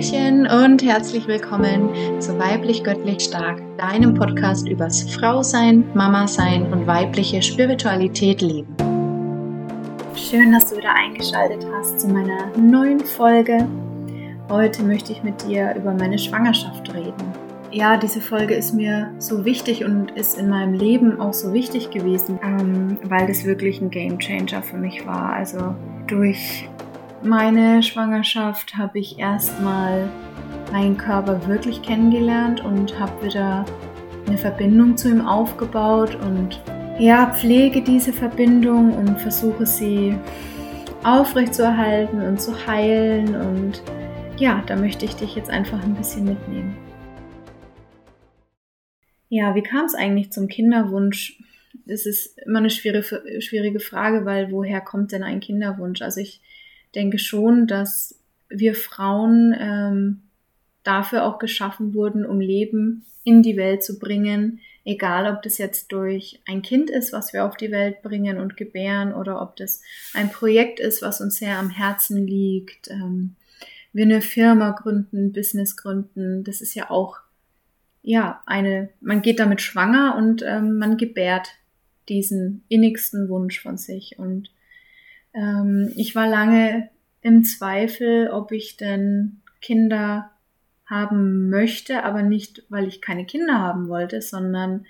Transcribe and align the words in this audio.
Hallöchen 0.00 0.46
und 0.46 0.82
herzlich 0.82 1.26
willkommen 1.26 1.90
zu 2.22 2.38
Weiblich 2.38 2.82
Göttlich 2.82 3.20
Stark, 3.20 3.60
deinem 3.76 4.14
Podcast 4.14 4.66
übers 4.66 5.02
Frausein, 5.02 5.84
Mama 5.92 6.26
sein 6.26 6.72
und 6.72 6.86
weibliche 6.86 7.42
Spiritualität 7.42 8.40
leben. 8.40 8.74
Schön, 10.14 10.52
dass 10.52 10.70
du 10.70 10.78
wieder 10.78 10.94
eingeschaltet 10.94 11.66
hast 11.70 12.00
zu 12.00 12.08
meiner 12.08 12.46
neuen 12.56 13.00
Folge. 13.00 13.68
Heute 14.48 14.82
möchte 14.84 15.12
ich 15.12 15.22
mit 15.22 15.46
dir 15.46 15.74
über 15.76 15.92
meine 15.92 16.18
Schwangerschaft 16.18 16.94
reden. 16.94 17.34
Ja, 17.70 17.98
diese 17.98 18.22
Folge 18.22 18.54
ist 18.54 18.72
mir 18.72 19.12
so 19.18 19.44
wichtig 19.44 19.84
und 19.84 20.12
ist 20.12 20.38
in 20.38 20.48
meinem 20.48 20.72
Leben 20.72 21.20
auch 21.20 21.34
so 21.34 21.52
wichtig 21.52 21.90
gewesen, 21.90 22.38
ähm, 22.42 22.96
weil 23.04 23.26
das 23.26 23.44
wirklich 23.44 23.82
ein 23.82 23.90
Game 23.90 24.18
Changer 24.18 24.62
für 24.62 24.78
mich 24.78 25.06
war. 25.06 25.34
Also 25.34 25.74
durch 26.06 26.69
meine 27.22 27.82
Schwangerschaft 27.82 28.76
habe 28.76 28.98
ich 28.98 29.18
erstmal 29.18 30.08
meinen 30.72 30.96
Körper 30.96 31.46
wirklich 31.46 31.82
kennengelernt 31.82 32.64
und 32.64 32.98
habe 32.98 33.26
wieder 33.26 33.64
eine 34.26 34.38
Verbindung 34.38 34.96
zu 34.96 35.10
ihm 35.10 35.20
aufgebaut 35.20 36.16
und 36.16 36.62
ja, 36.98 37.32
pflege 37.34 37.82
diese 37.82 38.12
Verbindung 38.12 38.96
und 38.96 39.20
versuche 39.20 39.66
sie 39.66 40.16
aufrechtzuerhalten 41.02 42.20
und 42.22 42.40
zu 42.40 42.66
heilen 42.66 43.34
und 43.34 43.82
ja, 44.38 44.62
da 44.66 44.76
möchte 44.76 45.04
ich 45.04 45.14
dich 45.14 45.34
jetzt 45.34 45.50
einfach 45.50 45.82
ein 45.82 45.94
bisschen 45.94 46.24
mitnehmen. 46.24 46.76
Ja, 49.28 49.54
wie 49.54 49.62
kam 49.62 49.84
es 49.84 49.94
eigentlich 49.94 50.32
zum 50.32 50.48
Kinderwunsch? 50.48 51.42
Es 51.86 52.06
ist 52.06 52.38
immer 52.46 52.58
eine 52.58 52.70
schwierige, 52.70 53.40
schwierige 53.40 53.80
Frage, 53.80 54.24
weil 54.24 54.50
woher 54.50 54.80
kommt 54.80 55.12
denn 55.12 55.22
ein 55.22 55.40
Kinderwunsch? 55.40 56.02
Also 56.02 56.20
ich 56.20 56.40
denke 56.94 57.18
schon, 57.18 57.66
dass 57.66 58.18
wir 58.48 58.74
Frauen 58.74 59.54
ähm, 59.58 60.22
dafür 60.82 61.24
auch 61.24 61.38
geschaffen 61.38 61.94
wurden, 61.94 62.24
um 62.24 62.40
Leben 62.40 63.04
in 63.24 63.42
die 63.42 63.56
Welt 63.56 63.84
zu 63.84 63.98
bringen, 63.98 64.60
egal 64.84 65.32
ob 65.32 65.42
das 65.42 65.58
jetzt 65.58 65.92
durch 65.92 66.40
ein 66.46 66.62
Kind 66.62 66.90
ist, 66.90 67.12
was 67.12 67.32
wir 67.32 67.44
auf 67.44 67.56
die 67.56 67.70
Welt 67.70 68.02
bringen 68.02 68.38
und 68.38 68.56
gebären, 68.56 69.14
oder 69.14 69.42
ob 69.42 69.56
das 69.56 69.82
ein 70.14 70.30
Projekt 70.30 70.80
ist, 70.80 71.02
was 71.02 71.20
uns 71.20 71.36
sehr 71.36 71.58
am 71.58 71.70
Herzen 71.70 72.26
liegt. 72.26 72.88
Ähm, 72.88 73.36
wir 73.92 74.04
eine 74.04 74.20
Firma 74.20 74.70
gründen, 74.70 75.32
Business 75.32 75.76
gründen, 75.76 76.44
das 76.44 76.60
ist 76.60 76.74
ja 76.74 76.90
auch 76.90 77.18
ja 78.02 78.42
eine, 78.46 78.88
man 79.00 79.20
geht 79.20 79.40
damit 79.40 79.60
schwanger 79.60 80.16
und 80.16 80.42
ähm, 80.42 80.78
man 80.78 80.96
gebärt 80.96 81.48
diesen 82.08 82.64
innigsten 82.68 83.28
Wunsch 83.28 83.60
von 83.60 83.76
sich 83.76 84.18
und 84.18 84.50
ähm, 85.34 85.92
ich 85.96 86.14
war 86.14 86.28
lange 86.28 86.90
im 87.20 87.44
Zweifel, 87.44 88.30
ob 88.30 88.52
ich 88.52 88.76
denn 88.76 89.40
Kinder 89.60 90.30
haben 90.86 91.50
möchte, 91.50 92.04
aber 92.04 92.22
nicht, 92.22 92.64
weil 92.68 92.88
ich 92.88 93.00
keine 93.00 93.24
Kinder 93.24 93.58
haben 93.58 93.88
wollte, 93.88 94.22
sondern 94.22 94.86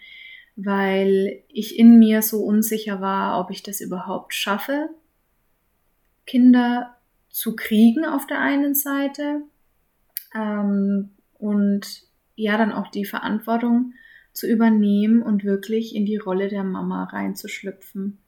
weil 0.56 1.42
ich 1.48 1.78
in 1.78 1.98
mir 1.98 2.22
so 2.22 2.42
unsicher 2.42 3.00
war, 3.00 3.40
ob 3.40 3.50
ich 3.50 3.62
das 3.62 3.80
überhaupt 3.80 4.34
schaffe, 4.34 4.88
Kinder 6.26 6.96
zu 7.28 7.56
kriegen 7.56 8.04
auf 8.04 8.26
der 8.26 8.40
einen 8.40 8.74
Seite 8.74 9.42
ähm, 10.34 11.10
und 11.34 12.04
ja 12.34 12.56
dann 12.56 12.72
auch 12.72 12.88
die 12.88 13.04
Verantwortung 13.04 13.94
zu 14.32 14.46
übernehmen 14.46 15.22
und 15.22 15.44
wirklich 15.44 15.94
in 15.94 16.06
die 16.06 16.16
Rolle 16.16 16.48
der 16.48 16.64
Mama 16.64 17.04
reinzuschlüpfen 17.04 18.19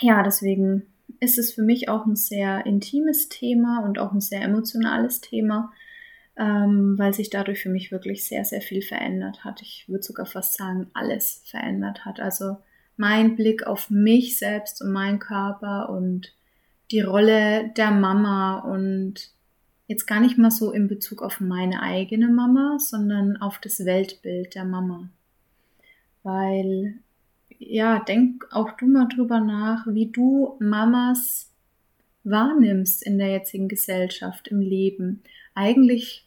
ja, 0.00 0.22
deswegen 0.22 0.86
ist 1.20 1.38
es 1.38 1.52
für 1.52 1.62
mich 1.62 1.88
auch 1.88 2.06
ein 2.06 2.16
sehr 2.16 2.66
intimes 2.66 3.28
Thema 3.28 3.84
und 3.84 3.98
auch 3.98 4.12
ein 4.12 4.20
sehr 4.20 4.42
emotionales 4.42 5.20
Thema, 5.20 5.72
ähm, 6.36 6.98
weil 6.98 7.14
sich 7.14 7.30
dadurch 7.30 7.62
für 7.62 7.68
mich 7.68 7.92
wirklich 7.92 8.26
sehr, 8.26 8.44
sehr 8.44 8.60
viel 8.60 8.82
verändert 8.82 9.44
hat. 9.44 9.62
Ich 9.62 9.88
würde 9.88 10.02
sogar 10.02 10.26
fast 10.26 10.54
sagen, 10.54 10.90
alles 10.94 11.42
verändert 11.46 12.04
hat. 12.04 12.20
Also 12.20 12.56
mein 12.96 13.36
Blick 13.36 13.66
auf 13.66 13.90
mich 13.90 14.38
selbst 14.38 14.82
und 14.82 14.92
meinen 14.92 15.18
Körper 15.18 15.90
und 15.90 16.32
die 16.90 17.00
Rolle 17.00 17.70
der 17.76 17.90
Mama 17.90 18.58
und 18.58 19.30
jetzt 19.86 20.06
gar 20.06 20.20
nicht 20.20 20.38
mal 20.38 20.50
so 20.50 20.70
in 20.70 20.88
Bezug 20.88 21.22
auf 21.22 21.40
meine 21.40 21.82
eigene 21.82 22.28
Mama, 22.28 22.78
sondern 22.78 23.36
auf 23.36 23.58
das 23.58 23.84
Weltbild 23.84 24.54
der 24.54 24.64
Mama. 24.64 25.08
Weil 26.22 26.94
ja, 27.58 28.00
denk 28.00 28.46
auch 28.50 28.72
du 28.72 28.86
mal 28.86 29.08
drüber 29.08 29.40
nach, 29.40 29.86
wie 29.86 30.10
du 30.10 30.56
Mamas 30.60 31.50
wahrnimmst 32.24 33.02
in 33.02 33.18
der 33.18 33.28
jetzigen 33.28 33.68
Gesellschaft, 33.68 34.48
im 34.48 34.60
Leben. 34.60 35.22
Eigentlich 35.54 36.26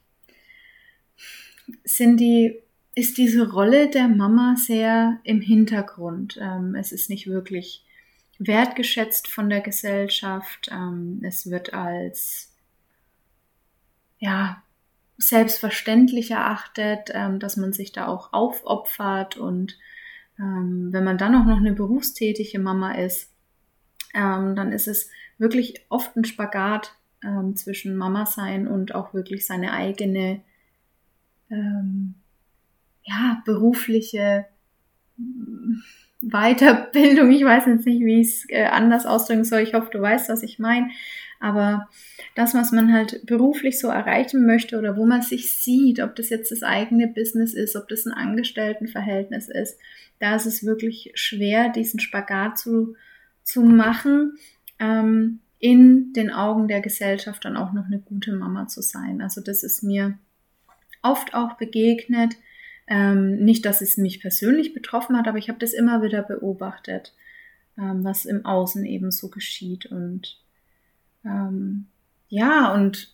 sind 1.84 2.20
die, 2.20 2.60
ist 2.96 3.18
diese 3.18 3.52
Rolle 3.52 3.90
der 3.90 4.08
Mama 4.08 4.56
sehr 4.58 5.20
im 5.24 5.42
Hintergrund. 5.42 6.38
Ähm, 6.42 6.76
es 6.76 6.92
ist 6.92 7.10
nicht 7.10 7.28
wirklich 7.28 7.84
wertgeschätzt 8.40 9.28
von 9.28 9.50
der 9.50 9.62
Gesellschaft. 9.62 10.70
Ähm, 10.72 11.22
es 11.24 11.50
wird 11.50 11.74
als, 11.74 12.54
ja, 14.20 14.62
selbstverständlich 15.18 16.32
erachtet, 16.32 17.10
ähm, 17.14 17.40
dass 17.40 17.58
man 17.58 17.74
sich 17.74 17.92
da 17.92 18.08
auch 18.08 18.34
aufopfert 18.34 19.36
und 19.36 19.78
ähm, 20.40 20.90
wenn 20.92 21.04
man 21.04 21.18
dann 21.18 21.36
auch 21.36 21.46
noch 21.46 21.58
eine 21.58 21.74
berufstätige 21.74 22.60
Mama 22.60 22.94
ist, 22.94 23.32
ähm, 24.14 24.56
dann 24.56 24.72
ist 24.72 24.88
es 24.88 25.10
wirklich 25.38 25.86
oft 25.90 26.16
ein 26.16 26.26
Spagat 26.26 26.96
ähm, 27.24 27.56
zwischen 27.56 27.96
Mama 27.96 28.26
sein 28.26 28.68
und 28.68 28.96
auch 28.96 29.14
wirklich 29.14 29.46
seine 29.46 29.74
eigene 29.74 30.42
ähm, 31.50 32.16
ja, 33.04 33.42
berufliche 33.46 34.46
Weiterbildung. 36.22 37.32
Ich 37.32 37.44
weiß 37.44 37.66
jetzt 37.68 37.86
nicht, 37.86 38.04
wie 38.04 38.22
ich 38.22 38.28
es 38.28 38.50
äh, 38.50 38.66
anders 38.66 39.06
ausdrücken 39.06 39.46
soll. 39.46 39.62
Ich 39.62 39.74
hoffe, 39.74 39.90
du 39.92 40.02
weißt, 40.02 40.30
was 40.30 40.44
ich 40.44 40.60
meine. 40.60 40.90
Aber 41.40 41.88
das, 42.36 42.56
was 42.56 42.72
man 42.72 42.92
halt 42.92 43.26
beruflich 43.26 43.80
so 43.80 43.90
erreichen 43.90 44.46
möchte 44.46 44.78
oder 44.78 44.98
wo 44.98 45.06
man 45.06 45.22
sich 45.22 45.56
sieht, 45.56 46.00
ob 46.00 46.16
das 46.16 46.30
jetzt 46.30 46.52
das 46.52 46.64
eigene 46.64 47.08
Business 47.08 47.54
ist, 47.54 47.76
ob 47.76 47.88
das 47.88 48.06
ein 48.06 48.14
Angestelltenverhältnis 48.14 49.48
ist, 49.48 49.78
da 50.20 50.36
ist 50.36 50.46
es 50.46 50.66
wirklich 50.66 51.12
schwer, 51.16 51.70
diesen 51.70 52.00
Spagat 52.00 52.58
zu, 52.58 52.96
zu 53.44 53.62
machen, 53.62 54.38
ähm, 54.80 55.40
in 55.60 56.14
den 56.14 56.32
Augen 56.32 56.68
der 56.68 56.82
Gesellschaft 56.82 57.46
dann 57.46 57.58
auch 57.58 57.74
noch 57.74 57.86
eine 57.86 58.00
gute 58.00 58.34
Mama 58.34 58.68
zu 58.68 58.82
sein. 58.82 59.22
Also 59.22 59.42
das 59.42 59.64
ist 59.64 59.84
mir 59.84 60.18
oft 61.02 61.34
auch 61.34 61.54
begegnet. 61.54 62.36
Ähm, 62.88 63.44
nicht, 63.44 63.66
dass 63.66 63.82
es 63.82 63.98
mich 63.98 64.22
persönlich 64.22 64.74
betroffen 64.74 65.18
hat, 65.18 65.28
aber 65.28 65.38
ich 65.38 65.50
habe 65.50 65.60
das 65.60 65.74
immer 65.74 66.02
wieder 66.04 66.22
beobachtet, 66.22 67.14
ähm, 67.78 68.04
was 68.04 68.26
im 68.26 68.46
Außen 68.46 68.86
eben 68.86 69.12
so 69.12 69.30
geschieht. 69.30 69.88
Und 69.88 70.40
ähm, 71.26 71.88
ja, 72.30 72.74
und 72.74 73.14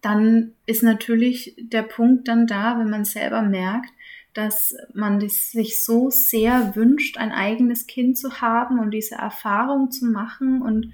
dann 0.00 0.52
ist 0.66 0.82
natürlich 0.82 1.56
der 1.58 1.82
Punkt 1.82 2.28
dann 2.28 2.46
da, 2.46 2.78
wenn 2.78 2.88
man 2.88 3.04
selber 3.04 3.42
merkt, 3.42 3.90
dass 4.36 4.76
man 4.92 5.20
sich 5.20 5.82
so 5.82 6.10
sehr 6.10 6.76
wünscht, 6.76 7.16
ein 7.16 7.32
eigenes 7.32 7.86
Kind 7.86 8.18
zu 8.18 8.40
haben 8.40 8.78
und 8.78 8.90
diese 8.90 9.14
Erfahrung 9.14 9.90
zu 9.90 10.04
machen 10.04 10.60
und 10.60 10.92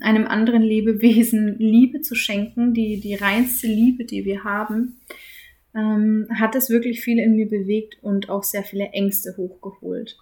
einem 0.00 0.26
anderen 0.26 0.62
Lebewesen 0.62 1.58
Liebe 1.58 2.00
zu 2.00 2.14
schenken, 2.14 2.74
die, 2.74 3.00
die 3.00 3.14
reinste 3.14 3.66
Liebe, 3.66 4.04
die 4.04 4.24
wir 4.24 4.44
haben, 4.44 5.00
ähm, 5.74 6.28
hat 6.32 6.54
es 6.54 6.70
wirklich 6.70 7.02
viel 7.02 7.18
in 7.18 7.34
mir 7.34 7.48
bewegt 7.48 7.98
und 8.02 8.28
auch 8.28 8.44
sehr 8.44 8.62
viele 8.62 8.90
Ängste 8.90 9.34
hochgeholt. 9.36 10.16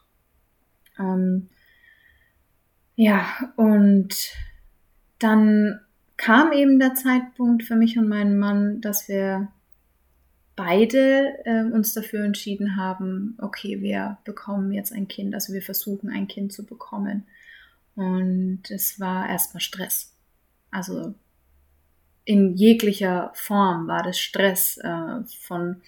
Ähm, 0.99 1.49
ja, 2.97 3.27
und 3.57 4.33
dann 5.19 5.81
kam 6.17 6.53
eben 6.53 6.79
der 6.79 6.95
Zeitpunkt 6.95 7.65
für 7.65 7.77
mich 7.77 7.99
und 7.99 8.09
meinen 8.09 8.39
Mann, 8.39 8.81
dass 8.81 9.09
wir 9.09 9.49
beide 10.57 11.45
äh, 11.45 11.65
uns 11.65 11.93
dafür 11.93 12.25
entschieden 12.25 12.77
haben, 12.77 13.37
okay, 13.41 13.81
wir 13.81 14.19
bekommen 14.25 14.73
jetzt 14.73 14.93
ein 14.93 15.09
Kind, 15.09 15.35
also 15.35 15.53
wir 15.53 15.63
versuchen 15.63 16.11
ein 16.11 16.29
Kind 16.29 16.53
zu 16.53 16.65
bekommen. 16.65 17.27
Und 17.97 18.63
es 18.71 18.99
war 19.01 19.29
erstmal 19.29 19.61
Stress. 19.61 20.13
Also 20.71 21.15
in 22.25 22.55
jeglicher 22.55 23.31
Form 23.35 23.87
war 23.87 24.03
das 24.03 24.19
Stress 24.19 24.79
äh, 24.79 25.21
von, 25.41 25.83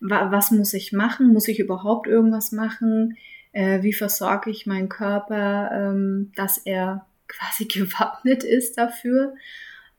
wa 0.00 0.30
was 0.30 0.50
muss 0.50 0.74
ich 0.74 0.92
machen? 0.92 1.32
Muss 1.32 1.48
ich 1.48 1.58
überhaupt 1.58 2.06
irgendwas 2.06 2.52
machen? 2.52 3.16
Äh, 3.52 3.82
wie 3.82 3.92
versorge 3.92 4.50
ich 4.50 4.66
meinen 4.66 4.88
Körper, 4.88 5.70
ähm, 5.72 6.32
dass 6.34 6.58
er 6.58 7.06
quasi 7.28 7.64
gewappnet 7.66 8.44
ist 8.44 8.76
dafür? 8.78 9.34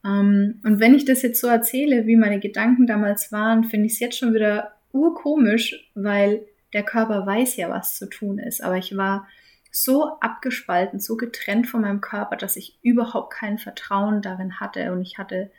Ähm, 0.08 0.62
und 0.64 0.80
wenn 0.80 0.96
ich 0.96 1.06
das 1.06 1.22
jetzt 1.22 1.42
so 1.42 1.48
erzähle, 1.48 2.08
wie 2.08 2.16
meine 2.16 2.40
Gedanken 2.40 2.88
damals 2.88 3.32
waren, 3.32 3.66
finde 3.66 3.88
ich 3.88 3.94
es 3.94 4.00
jetzt 4.00 4.18
schon 4.18 4.34
wieder 4.34 4.74
urkomisch, 4.92 5.92
weil 5.96 6.46
der 6.74 6.84
Körper 6.84 7.26
weiß 7.26 7.58
ja, 7.58 7.70
was 7.70 7.98
zu 7.98 8.08
tun 8.10 8.40
ist. 8.40 8.64
Aber 8.64 8.78
ich 8.78 8.96
war 8.96 9.28
so 9.72 10.20
abgespalten, 10.20 11.00
so 11.00 11.18
getrennt 11.18 11.68
von 11.68 11.82
meinem 11.82 12.02
Körper, 12.02 12.38
dass 12.38 12.56
ich 12.56 12.80
überhaupt 12.82 13.34
kein 13.34 13.58
Vertrauen 13.58 14.22
darin 14.22 14.60
hatte. 14.60 14.92
Und 14.92 15.02
ich 15.02 15.18
hatte 15.18 15.52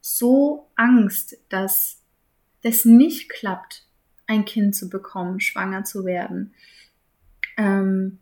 so 0.00 0.68
Angst, 0.74 1.38
dass 1.48 2.02
das 2.62 2.84
nicht 2.84 3.28
klappt, 3.28 3.86
ein 4.26 4.44
Kind 4.44 4.74
zu 4.74 4.88
bekommen, 4.88 5.40
schwanger 5.40 5.84
zu 5.84 6.04
werden, 6.04 6.54
ähm, 7.56 8.18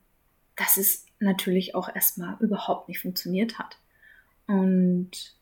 dass 0.57 0.77
es 0.77 1.07
natürlich 1.21 1.75
auch 1.75 1.95
erstmal 1.95 2.37
überhaupt 2.41 2.89
nicht 2.89 3.01
funktioniert 3.01 3.59
hat. 3.59 3.79
Und 4.47 5.40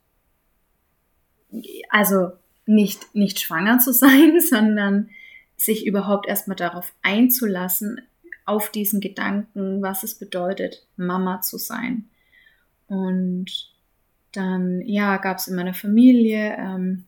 also 1.90 2.32
nicht, 2.66 3.14
nicht 3.14 3.40
schwanger 3.40 3.78
zu 3.78 3.92
sein, 3.92 4.40
sondern 4.48 5.10
sich 5.56 5.86
überhaupt 5.86 6.28
erstmal 6.28 6.56
darauf 6.56 6.92
einzulassen, 7.02 8.00
auf 8.44 8.70
diesen 8.70 9.00
Gedanken, 9.00 9.82
was 9.82 10.04
es 10.04 10.14
bedeutet, 10.14 10.86
Mama 10.96 11.42
zu 11.42 11.58
sein. 11.58 12.08
Und 12.86 13.70
dann, 14.32 14.80
ja, 14.86 15.18
gab 15.18 15.36
es 15.36 15.48
in 15.48 15.56
meiner 15.56 15.74
Familie 15.74 16.56
ähm, 16.58 17.04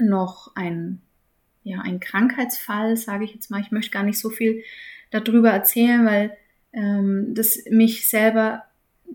noch 0.00 0.50
ein, 0.56 1.00
ja, 1.62 1.80
ein 1.80 2.00
Krankheitsfall, 2.00 2.96
sage 2.96 3.24
ich 3.24 3.34
jetzt 3.34 3.52
mal. 3.52 3.60
Ich 3.60 3.70
möchte 3.70 3.92
gar 3.92 4.02
nicht 4.02 4.18
so 4.18 4.30
viel 4.30 4.64
darüber 5.10 5.50
erzählen, 5.50 6.04
weil 6.04 6.36
ähm, 6.72 7.34
das 7.34 7.64
mich 7.70 8.08
selber 8.08 8.64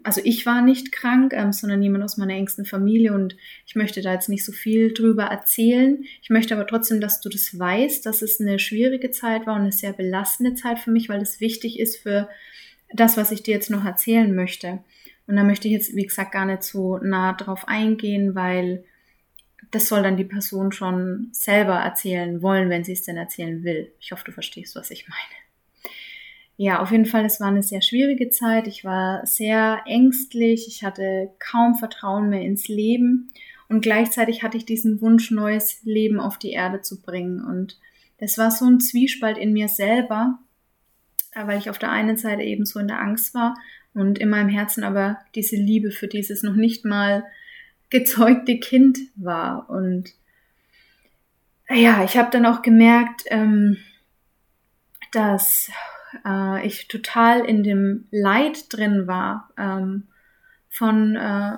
also 0.04 0.22
ich 0.24 0.46
war 0.46 0.62
nicht 0.62 0.92
krank, 0.92 1.34
ähm, 1.34 1.54
sondern 1.54 1.82
jemand 1.82 2.04
aus 2.04 2.18
meiner 2.18 2.34
engsten 2.34 2.66
Familie 2.66 3.14
und 3.14 3.36
ich 3.66 3.76
möchte 3.76 4.02
da 4.02 4.14
jetzt 4.14 4.30
nicht 4.30 4.46
so 4.46 4.52
viel 4.52 4.94
drüber 4.94 5.24
erzählen. 5.24 6.04
Ich 6.22 6.30
möchte 6.30 6.54
aber 6.54 6.68
trotzdem, 6.68 7.00
dass 7.02 7.22
du 7.22 7.30
das 7.30 7.58
weißt, 7.58 8.06
dass 8.06 8.22
es 8.22 8.40
eine 8.40 8.60
schwierige 8.60 9.12
Zeit 9.12 9.48
war 9.48 9.56
und 9.56 9.62
eine 9.62 9.72
sehr 9.72 9.94
belastende 9.94 10.56
Zeit 10.56 10.80
für 10.80 10.92
mich, 10.92 11.10
weil 11.10 11.22
es 11.22 11.40
wichtig 11.40 11.80
ist 11.80 11.98
für 11.98 12.30
das, 12.94 13.18
was 13.18 13.32
ich 13.32 13.44
dir 13.44 13.54
jetzt 13.54 13.70
noch 13.70 13.86
erzählen 13.86 14.34
möchte. 14.36 14.84
Und 15.26 15.38
da 15.38 15.44
möchte 15.44 15.68
ich 15.68 15.74
jetzt, 15.74 15.96
wie 15.96 16.06
gesagt, 16.06 16.34
gar 16.34 16.46
nicht 16.46 16.64
so 16.64 16.98
nah 16.98 17.34
drauf 17.34 17.68
eingehen, 17.68 18.36
weil 18.36 18.84
das 19.72 19.88
soll 19.88 20.04
dann 20.04 20.18
die 20.18 20.26
Person 20.26 20.72
schon 20.72 21.30
selber 21.32 21.76
erzählen 21.76 22.42
wollen, 22.42 22.70
wenn 22.70 22.84
sie 22.84 22.92
es 22.92 23.04
denn 23.04 23.18
erzählen 23.18 23.64
will. 23.64 23.92
Ich 24.00 24.12
hoffe, 24.12 24.26
du 24.26 24.32
verstehst, 24.32 24.76
was 24.76 24.92
ich 24.92 25.08
meine 25.08 25.43
ja, 26.56 26.80
auf 26.82 26.92
jeden 26.92 27.06
Fall, 27.06 27.26
es 27.26 27.40
war 27.40 27.48
eine 27.48 27.64
sehr 27.64 27.82
schwierige 27.82 28.30
Zeit. 28.30 28.68
Ich 28.68 28.86
war 28.86 29.26
sehr 29.26 29.82
ängstlich. 29.86 30.68
Ich 30.68 30.84
hatte 30.84 31.32
kaum 31.40 31.76
Vertrauen 31.76 32.30
mehr 32.30 32.44
ins 32.44 32.68
Leben. 32.68 33.32
Und 33.70 33.82
gleichzeitig 33.82 34.44
hatte 34.44 34.58
ich 34.58 34.66
diesen 34.66 35.02
Wunsch, 35.02 35.32
neues 35.32 35.82
Leben 35.84 36.20
auf 36.20 36.38
die 36.38 36.52
Erde 36.52 36.82
zu 36.82 37.02
bringen. 37.02 37.44
Und 37.44 37.80
das 38.20 38.38
war 38.38 38.52
so 38.52 38.66
ein 38.66 38.80
Zwiespalt 38.80 39.38
in 39.38 39.54
mir 39.54 39.68
selber, 39.68 40.38
weil 41.34 41.58
ich 41.58 41.70
auf 41.70 41.80
der 41.80 41.90
einen 41.90 42.18
Seite 42.18 42.44
eben 42.44 42.66
so 42.66 42.80
in 42.80 42.88
der 42.88 43.02
Angst 43.02 43.34
war 43.34 43.56
und 43.96 44.20
in 44.20 44.30
meinem 44.30 44.50
Herzen 44.50 44.84
aber 44.84 45.18
diese 45.36 45.56
Liebe 45.56 45.92
für 45.92 46.08
dieses 46.08 46.44
noch 46.44 46.56
nicht 46.56 46.86
mal 46.86 47.24
gezeugte 47.90 48.60
Kind 48.60 49.00
war. 49.16 49.70
Und 49.70 50.14
ja, 51.70 52.04
ich 52.04 52.16
habe 52.16 52.30
dann 52.32 52.46
auch 52.46 52.62
gemerkt, 52.62 53.24
ähm, 53.28 53.78
dass 55.12 55.72
äh, 56.26 56.66
ich 56.66 56.88
total 56.88 57.46
in 57.46 57.64
dem 57.64 58.08
Leid 58.12 58.72
drin 58.72 59.08
war 59.08 59.50
ähm, 59.58 60.04
von 60.70 61.16
äh, 61.16 61.58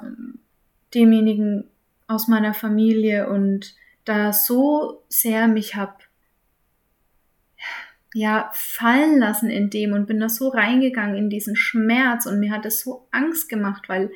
demjenigen 0.94 1.66
aus 2.08 2.28
meiner 2.28 2.54
Familie 2.54 3.30
und 3.30 3.76
da 4.06 4.32
so 4.34 5.04
sehr 5.10 5.48
mich 5.48 5.76
hab 5.76 6.02
ja 8.14 8.50
fallen 8.54 9.20
lassen 9.20 9.50
in 9.50 9.70
dem 9.70 9.92
und 9.94 10.06
bin 10.06 10.20
da 10.20 10.30
so 10.30 10.48
reingegangen 10.48 11.18
in 11.18 11.30
diesen 11.30 11.56
Schmerz 11.56 12.26
und 12.26 12.40
mir 12.40 12.52
hat 12.52 12.66
es 12.66 12.82
so 12.82 13.08
Angst 13.12 13.50
gemacht, 13.50 13.90
weil 13.90 14.12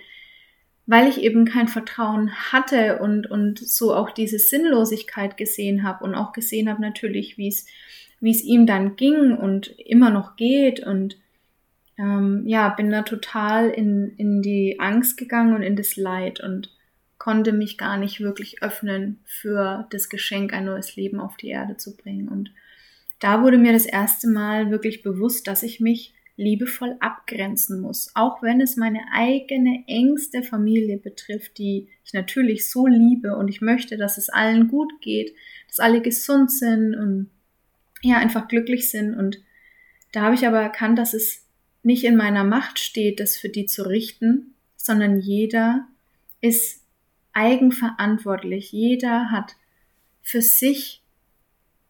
weil 0.86 1.08
ich 1.08 1.22
eben 1.22 1.46
kein 1.46 1.68
Vertrauen 1.68 2.32
hatte 2.52 3.00
und 3.00 3.30
und 3.30 3.60
so 3.60 3.94
auch 3.94 4.10
diese 4.12 4.40
Sinnlosigkeit 4.40 5.38
gesehen 5.38 5.84
habe 5.84 6.04
und 6.04 6.16
auch 6.16 6.32
gesehen 6.32 6.70
habe 6.70 6.82
natürlich, 6.82 7.38
wie 7.38 7.50
es 7.50 7.66
wie 8.20 8.32
es 8.32 8.44
ihm 8.44 8.66
dann 8.66 8.96
ging 8.96 9.34
und 9.36 9.68
immer 9.80 10.10
noch 10.10 10.36
geht 10.36 10.80
und 10.86 11.18
ähm, 11.98 12.44
ja, 12.46 12.70
bin 12.70 12.90
da 12.92 13.02
total 13.02 13.70
in, 13.70 14.14
in 14.18 14.42
die 14.42 14.80
Angst 14.80 15.18
gegangen 15.18 15.54
und 15.54 15.62
in 15.62 15.76
das 15.76 15.96
Leid 15.96 16.40
und 16.40 16.70
konnte 17.18 17.52
mich 17.52 17.78
gar 17.78 17.98
nicht 17.98 18.22
wirklich 18.22 18.64
öffnen 18.64 19.20
für 19.26 19.86
das 19.92 20.10
Geschenk, 20.10 20.54
ein 20.54 20.66
neues 20.66 20.96
Leben 20.96 21.20
auf 21.20 21.36
die 21.36 21.50
Erde 21.50 21.76
zu 21.76 21.96
bringen. 21.98 22.30
Und 22.30 22.52
da 23.20 23.44
wurde 23.44 23.58
mir 23.58 23.74
das 23.74 23.86
erste 23.86 24.30
Mal 24.30 24.72
wirklich 24.72 25.04
bewusst, 25.04 25.48
dass 25.48 25.62
ich 25.62 25.82
mich 25.82 26.14
liebevoll 26.38 26.96
abgrenzen 27.02 27.82
muss, 27.82 28.12
auch 28.16 28.42
wenn 28.42 28.62
es 28.62 28.78
meine 28.78 29.02
eigene 29.12 29.84
engste 29.88 30.42
Familie 30.42 30.98
betrifft, 30.98 31.58
die 31.58 31.90
ich 32.06 32.14
natürlich 32.14 32.70
so 32.70 32.88
liebe 32.88 33.36
und 33.36 33.50
ich 33.50 33.60
möchte, 33.60 33.98
dass 33.98 34.18
es 34.18 34.30
allen 34.30 34.70
gut 34.70 34.90
geht, 35.02 35.36
dass 35.68 35.80
alle 35.80 36.02
gesund 36.02 36.50
sind 36.50 36.96
und 36.96 37.30
ja 38.02 38.18
einfach 38.18 38.48
glücklich 38.48 38.90
sind. 38.90 39.16
Und 39.16 39.40
da 40.12 40.22
habe 40.22 40.36
ich 40.36 40.48
aber 40.48 40.62
erkannt, 40.62 40.98
dass 40.98 41.14
es 41.14 41.46
nicht 41.84 42.04
in 42.04 42.16
meiner 42.16 42.44
Macht 42.44 42.80
steht, 42.80 43.20
das 43.20 43.38
für 43.38 43.50
die 43.50 43.66
zu 43.66 43.84
richten, 43.84 44.54
sondern 44.76 45.20
jeder 45.20 45.88
ist 46.42 46.82
eigenverantwortlich. 47.34 48.72
Jeder 48.72 49.32
hat 49.32 49.56
für 50.22 50.42
sich 50.42 51.02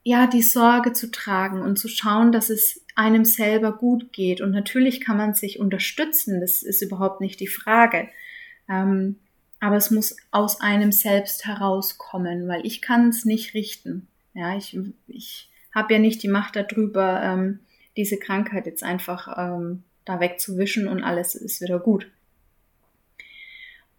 ja 0.04 0.28
die 0.28 0.42
Sorge 0.42 0.94
zu 0.94 1.12
tragen 1.12 1.62
und 1.62 1.78
zu 1.78 1.88
schauen, 1.88 2.32
dass 2.32 2.50
es 2.50 2.84
einem 2.96 3.26
selber 3.26 3.72
gut 3.72 4.12
geht. 4.12 4.42
Und 4.42 4.52
natürlich 4.52 5.02
kann 5.02 5.18
man 5.18 5.34
sich 5.34 5.60
unterstützen, 5.60 6.42
das 6.42 6.64
ist 6.64 6.82
überhaupt 6.82 7.22
nicht 7.22 7.40
die 7.40 7.48
Frage. 7.48 8.10
Ähm, 8.68 9.18
aber 9.60 9.76
es 9.76 9.92
muss 9.92 10.16
aus 10.32 10.62
einem 10.62 10.92
selbst 10.92 11.46
herauskommen, 11.46 12.48
weil 12.48 12.66
ich 12.66 12.82
kann 12.82 13.10
es 13.10 13.26
nicht 13.26 13.54
richten. 13.54 14.08
Ja, 14.34 14.56
ich, 14.56 14.78
ich 15.08 15.50
habe 15.74 15.94
ja 15.94 16.00
nicht 16.00 16.24
die 16.24 16.27
Macht 16.27 16.56
darüber, 16.56 17.21
ähm, 17.24 17.60
diese 17.98 18.18
Krankheit 18.18 18.66
jetzt 18.66 18.83
einfach 18.83 19.38
ähm, 19.38 19.83
da 20.06 20.19
wegzuwischen 20.19 20.88
und 20.88 21.04
alles 21.04 21.36
ist 21.36 21.62
wieder 21.62 21.80
gut. 21.80 22.10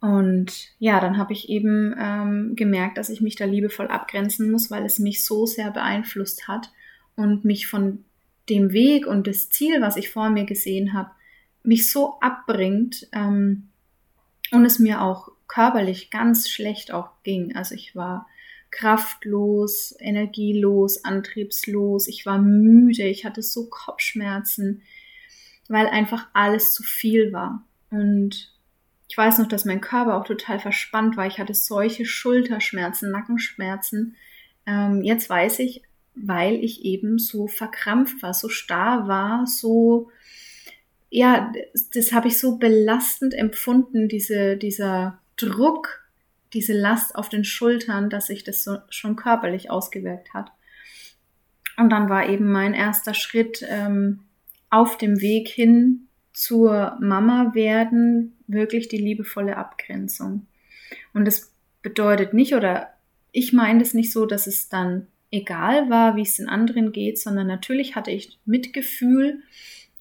Und 0.00 0.72
ja, 0.78 0.98
dann 0.98 1.18
habe 1.18 1.34
ich 1.34 1.50
eben 1.50 1.94
ähm, 1.98 2.56
gemerkt, 2.56 2.96
dass 2.96 3.10
ich 3.10 3.20
mich 3.20 3.36
da 3.36 3.44
liebevoll 3.44 3.88
abgrenzen 3.88 4.50
muss, 4.50 4.70
weil 4.70 4.84
es 4.86 4.98
mich 4.98 5.24
so 5.24 5.44
sehr 5.44 5.70
beeinflusst 5.70 6.48
hat 6.48 6.72
und 7.16 7.44
mich 7.44 7.66
von 7.66 8.04
dem 8.48 8.72
Weg 8.72 9.06
und 9.06 9.26
das 9.26 9.50
Ziel, 9.50 9.80
was 9.82 9.96
ich 9.96 10.08
vor 10.08 10.30
mir 10.30 10.44
gesehen 10.44 10.94
habe, 10.94 11.10
mich 11.62 11.90
so 11.92 12.18
abbringt 12.20 13.08
ähm, 13.12 13.68
und 14.50 14.64
es 14.64 14.78
mir 14.78 15.02
auch 15.02 15.30
körperlich 15.46 16.10
ganz 16.10 16.48
schlecht 16.48 16.92
auch 16.92 17.10
ging. 17.22 17.54
Also 17.54 17.74
ich 17.74 17.94
war 17.94 18.26
kraftlos, 18.70 19.94
energielos, 19.98 21.04
antriebslos. 21.04 22.08
Ich 22.08 22.26
war 22.26 22.38
müde, 22.38 23.04
ich 23.04 23.24
hatte 23.24 23.42
so 23.42 23.66
Kopfschmerzen, 23.68 24.82
weil 25.68 25.86
einfach 25.86 26.28
alles 26.32 26.72
zu 26.74 26.82
viel 26.82 27.32
war. 27.32 27.64
Und 27.90 28.52
ich 29.08 29.16
weiß 29.16 29.38
noch, 29.38 29.48
dass 29.48 29.64
mein 29.64 29.80
Körper 29.80 30.16
auch 30.16 30.24
total 30.24 30.60
verspannt 30.60 31.16
war. 31.16 31.26
Ich 31.26 31.38
hatte 31.38 31.54
solche 31.54 32.04
Schulterschmerzen, 32.04 33.10
Nackenschmerzen. 33.10 34.16
Ähm, 34.66 35.02
jetzt 35.02 35.28
weiß 35.28 35.58
ich, 35.58 35.82
weil 36.14 36.62
ich 36.62 36.84
eben 36.84 37.18
so 37.18 37.48
verkrampft 37.48 38.22
war, 38.22 38.34
so 38.34 38.48
starr 38.48 39.08
war, 39.08 39.46
so, 39.46 40.10
ja, 41.08 41.52
das, 41.72 41.90
das 41.90 42.12
habe 42.12 42.28
ich 42.28 42.38
so 42.38 42.56
belastend 42.58 43.34
empfunden, 43.34 44.08
diese, 44.08 44.56
dieser 44.56 45.18
Druck, 45.36 45.99
diese 46.52 46.72
Last 46.72 47.14
auf 47.14 47.28
den 47.28 47.44
Schultern, 47.44 48.10
dass 48.10 48.26
sich 48.26 48.44
das 48.44 48.64
so 48.64 48.78
schon 48.90 49.16
körperlich 49.16 49.70
ausgewirkt 49.70 50.34
hat. 50.34 50.50
Und 51.76 51.90
dann 51.90 52.08
war 52.08 52.28
eben 52.28 52.50
mein 52.50 52.74
erster 52.74 53.14
Schritt 53.14 53.64
ähm, 53.68 54.20
auf 54.68 54.98
dem 54.98 55.20
Weg 55.20 55.48
hin 55.48 56.08
zur 56.32 56.96
Mama 57.00 57.54
werden 57.54 58.36
wirklich 58.46 58.88
die 58.88 58.98
liebevolle 58.98 59.56
Abgrenzung. 59.56 60.46
Und 61.12 61.26
das 61.26 61.52
bedeutet 61.82 62.34
nicht, 62.34 62.54
oder 62.54 62.88
ich 63.32 63.52
meine 63.52 63.82
es 63.82 63.94
nicht 63.94 64.12
so, 64.12 64.26
dass 64.26 64.46
es 64.46 64.68
dann 64.68 65.06
egal 65.30 65.90
war, 65.90 66.16
wie 66.16 66.22
es 66.22 66.36
den 66.36 66.48
anderen 66.48 66.92
geht, 66.92 67.18
sondern 67.18 67.46
natürlich 67.46 67.94
hatte 67.94 68.10
ich 68.10 68.38
Mitgefühl 68.44 69.42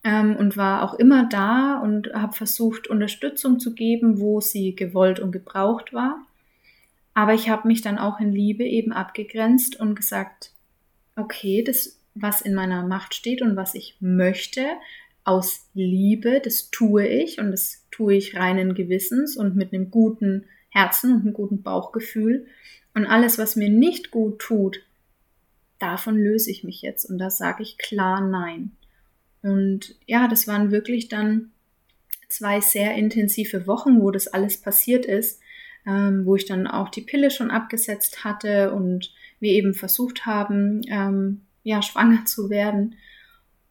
ähm, 0.03 0.35
und 0.35 0.57
war 0.57 0.83
auch 0.83 0.95
immer 0.95 1.27
da 1.29 1.79
und 1.79 2.13
habe 2.13 2.33
versucht, 2.33 2.87
Unterstützung 2.87 3.59
zu 3.59 3.73
geben, 3.73 4.19
wo 4.19 4.41
sie 4.41 4.75
gewollt 4.75 5.19
und 5.19 5.31
gebraucht 5.31 5.93
war. 5.93 6.25
Aber 7.19 7.33
ich 7.33 7.49
habe 7.49 7.67
mich 7.67 7.81
dann 7.81 7.97
auch 7.97 8.21
in 8.21 8.31
Liebe 8.31 8.63
eben 8.63 8.93
abgegrenzt 8.93 9.77
und 9.77 9.93
gesagt, 9.93 10.53
okay, 11.17 11.65
das, 11.65 11.99
was 12.15 12.39
in 12.39 12.53
meiner 12.55 12.87
Macht 12.87 13.13
steht 13.13 13.41
und 13.41 13.57
was 13.57 13.75
ich 13.75 13.97
möchte, 13.99 14.65
aus 15.25 15.67
Liebe, 15.73 16.39
das 16.41 16.71
tue 16.71 17.05
ich 17.05 17.37
und 17.37 17.51
das 17.51 17.85
tue 17.91 18.15
ich 18.15 18.37
reinen 18.37 18.73
Gewissens 18.73 19.35
und 19.35 19.57
mit 19.57 19.73
einem 19.73 19.91
guten 19.91 20.45
Herzen 20.69 21.13
und 21.13 21.23
einem 21.23 21.33
guten 21.33 21.61
Bauchgefühl. 21.61 22.47
Und 22.93 23.05
alles, 23.05 23.37
was 23.37 23.57
mir 23.57 23.69
nicht 23.69 24.11
gut 24.11 24.39
tut, 24.39 24.79
davon 25.77 26.17
löse 26.17 26.49
ich 26.49 26.63
mich 26.63 26.81
jetzt 26.81 27.03
und 27.03 27.17
da 27.17 27.29
sage 27.29 27.63
ich 27.63 27.77
klar 27.77 28.21
Nein. 28.21 28.71
Und 29.41 29.97
ja, 30.05 30.29
das 30.29 30.47
waren 30.47 30.71
wirklich 30.71 31.09
dann 31.09 31.51
zwei 32.29 32.61
sehr 32.61 32.95
intensive 32.95 33.67
Wochen, 33.67 33.99
wo 33.99 34.09
das 34.09 34.29
alles 34.29 34.55
passiert 34.55 35.05
ist 35.05 35.41
ähm, 35.89 36.25
wo 36.25 36.35
ich 36.35 36.45
dann 36.45 36.67
auch 36.67 36.89
die 36.89 37.01
Pille 37.01 37.31
schon 37.31 37.49
abgesetzt 37.49 38.23
hatte 38.23 38.71
und 38.73 39.11
wir 39.39 39.51
eben 39.51 39.73
versucht 39.73 40.25
haben, 40.25 40.81
ähm, 40.87 41.41
ja, 41.63 41.81
schwanger 41.81 42.25
zu 42.25 42.49
werden. 42.49 42.95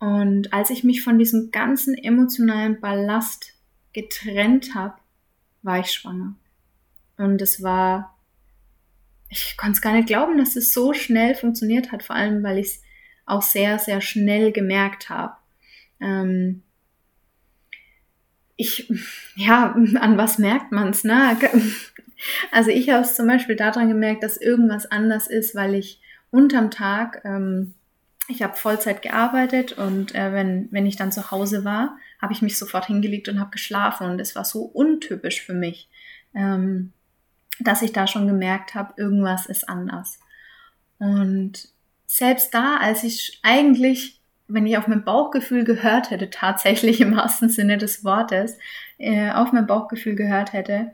Und 0.01 0.53
als 0.53 0.71
ich 0.71 0.83
mich 0.83 1.03
von 1.03 1.19
diesem 1.19 1.51
ganzen 1.53 1.95
emotionalen 1.95 2.81
Ballast 2.81 3.55
getrennt 3.93 4.75
habe, 4.75 4.95
war 5.63 5.79
ich 5.79 5.93
schwanger. 5.93 6.35
Und 7.17 7.41
es 7.41 7.63
war, 7.63 8.17
ich 9.29 9.57
konnte 9.57 9.73
es 9.73 9.83
gar 9.83 9.93
nicht 9.93 10.09
glauben, 10.09 10.39
dass 10.39 10.57
es 10.57 10.73
so 10.73 10.93
schnell 10.93 11.35
funktioniert 11.35 11.93
hat, 11.93 12.03
vor 12.03 12.17
allem 12.17 12.43
weil 12.43 12.59
ich 12.59 12.67
es 12.67 12.83
auch 13.27 13.43
sehr, 13.43 13.79
sehr 13.79 14.01
schnell 14.01 14.51
gemerkt 14.51 15.09
habe. 15.09 15.35
Ähm, 16.01 16.63
ich, 18.59 18.93
ja, 19.37 19.73
an 19.73 20.19
was 20.19 20.37
merkt 20.37 20.73
man's, 20.73 21.05
ne? 21.05 21.37
Also 22.51 22.71
ich 22.71 22.91
habe 22.91 23.03
es 23.03 23.15
zum 23.15 23.29
Beispiel 23.29 23.55
daran 23.55 23.89
gemerkt, 23.89 24.25
dass 24.25 24.37
irgendwas 24.37 24.91
anders 24.91 25.29
ist, 25.29 25.55
weil 25.55 25.77
ich 25.77 26.01
unterm 26.33 26.73
Tag, 26.73 27.23
ähm, 27.25 27.75
ich 28.27 28.43
habe 28.43 28.57
Vollzeit 28.57 29.01
gearbeitet 29.03 29.79
und 29.79 30.17
äh, 30.17 30.33
wenn, 30.33 30.67
wenn 30.73 30.85
ich 30.85 30.97
dann 30.97 31.13
zu 31.13 31.31
Hause 31.31 31.65
war, 31.65 31.97
habe 32.21 32.33
ich 32.33 32.43
mich 32.43 32.59
sofort 32.59 32.87
hingelegt 32.87 33.29
und 33.29 33.39
habe 33.39 33.51
geschlafen 33.51 34.11
und 34.11 34.21
es 34.21 34.35
war 34.35 34.45
so 34.45 34.63
untypisch 34.63 35.43
für 35.43 35.55
mich, 35.55 35.89
ähm, 36.35 36.93
dass 37.61 37.83
ich 37.83 37.93
da 37.93 38.09
schon 38.09 38.27
gemerkt 38.27 38.75
habe, 38.75 38.95
irgendwas 38.97 39.47
ist 39.47 39.69
anders. 39.69 40.19
Und 40.99 41.69
selbst 42.07 42.53
da, 42.53 42.79
als 42.79 43.05
ich 43.05 43.39
eigentlich, 43.45 44.18
wenn 44.49 44.67
ich 44.67 44.79
auf 44.79 44.89
mein 44.89 45.05
Bauchgefühl 45.05 45.65
gehört 45.65 46.11
hätte, 46.11 46.31
tatsächlich 46.31 47.01
im 47.01 47.15
wahrsten 47.17 47.51
Sinne 47.51 47.79
des 47.79 48.05
Wortes, 48.05 48.59
äh, 48.97 49.31
auf 49.31 49.53
mein 49.53 49.67
Bauchgefühl 49.67 50.15
gehört 50.15 50.53
hätte, 50.53 50.93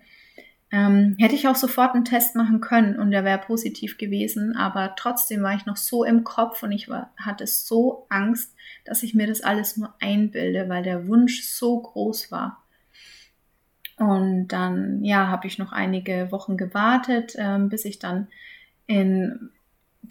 ähm, 0.72 1.14
hätte 1.20 1.36
ich 1.36 1.46
auch 1.46 1.54
sofort 1.54 1.94
einen 1.94 2.04
Test 2.04 2.34
machen 2.34 2.60
können 2.60 2.98
und 2.98 3.12
der 3.12 3.24
wäre 3.24 3.38
positiv 3.38 3.96
gewesen, 3.96 4.56
aber 4.56 4.94
trotzdem 4.96 5.42
war 5.42 5.54
ich 5.54 5.66
noch 5.66 5.76
so 5.76 6.02
im 6.02 6.24
Kopf 6.24 6.64
und 6.64 6.72
ich 6.72 6.88
war, 6.88 7.12
hatte 7.16 7.46
so 7.46 8.06
Angst, 8.08 8.54
dass 8.84 9.04
ich 9.04 9.14
mir 9.14 9.28
das 9.28 9.40
alles 9.40 9.76
nur 9.76 9.94
einbilde, 10.00 10.68
weil 10.68 10.82
der 10.82 11.06
Wunsch 11.06 11.42
so 11.42 11.80
groß 11.80 12.32
war. 12.32 12.64
Und 13.98 14.48
dann, 14.48 15.04
ja, 15.04 15.28
habe 15.28 15.46
ich 15.46 15.58
noch 15.58 15.70
einige 15.70 16.32
Wochen 16.32 16.56
gewartet, 16.56 17.34
ähm, 17.38 17.68
bis 17.68 17.84
ich 17.84 18.00
dann 18.00 18.26
in 18.86 19.50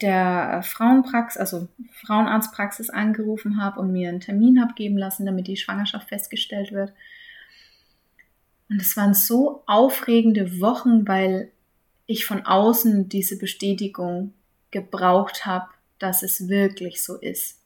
der 0.00 0.62
Frauenpraxis, 0.64 1.38
also 1.38 1.68
Frauenarztpraxis 2.04 2.90
angerufen 2.90 3.62
habe 3.62 3.80
und 3.80 3.92
mir 3.92 4.08
einen 4.08 4.20
Termin 4.20 4.60
habe 4.60 4.74
geben 4.74 4.98
lassen, 4.98 5.24
damit 5.24 5.46
die 5.46 5.56
Schwangerschaft 5.56 6.08
festgestellt 6.08 6.72
wird. 6.72 6.92
Und 8.68 8.80
es 8.80 8.96
waren 8.96 9.14
so 9.14 9.62
aufregende 9.66 10.60
Wochen, 10.60 11.06
weil 11.06 11.50
ich 12.06 12.26
von 12.26 12.44
außen 12.44 13.08
diese 13.08 13.38
Bestätigung 13.38 14.34
gebraucht 14.70 15.46
habe, 15.46 15.68
dass 15.98 16.22
es 16.22 16.48
wirklich 16.48 17.02
so 17.02 17.16
ist. 17.16 17.60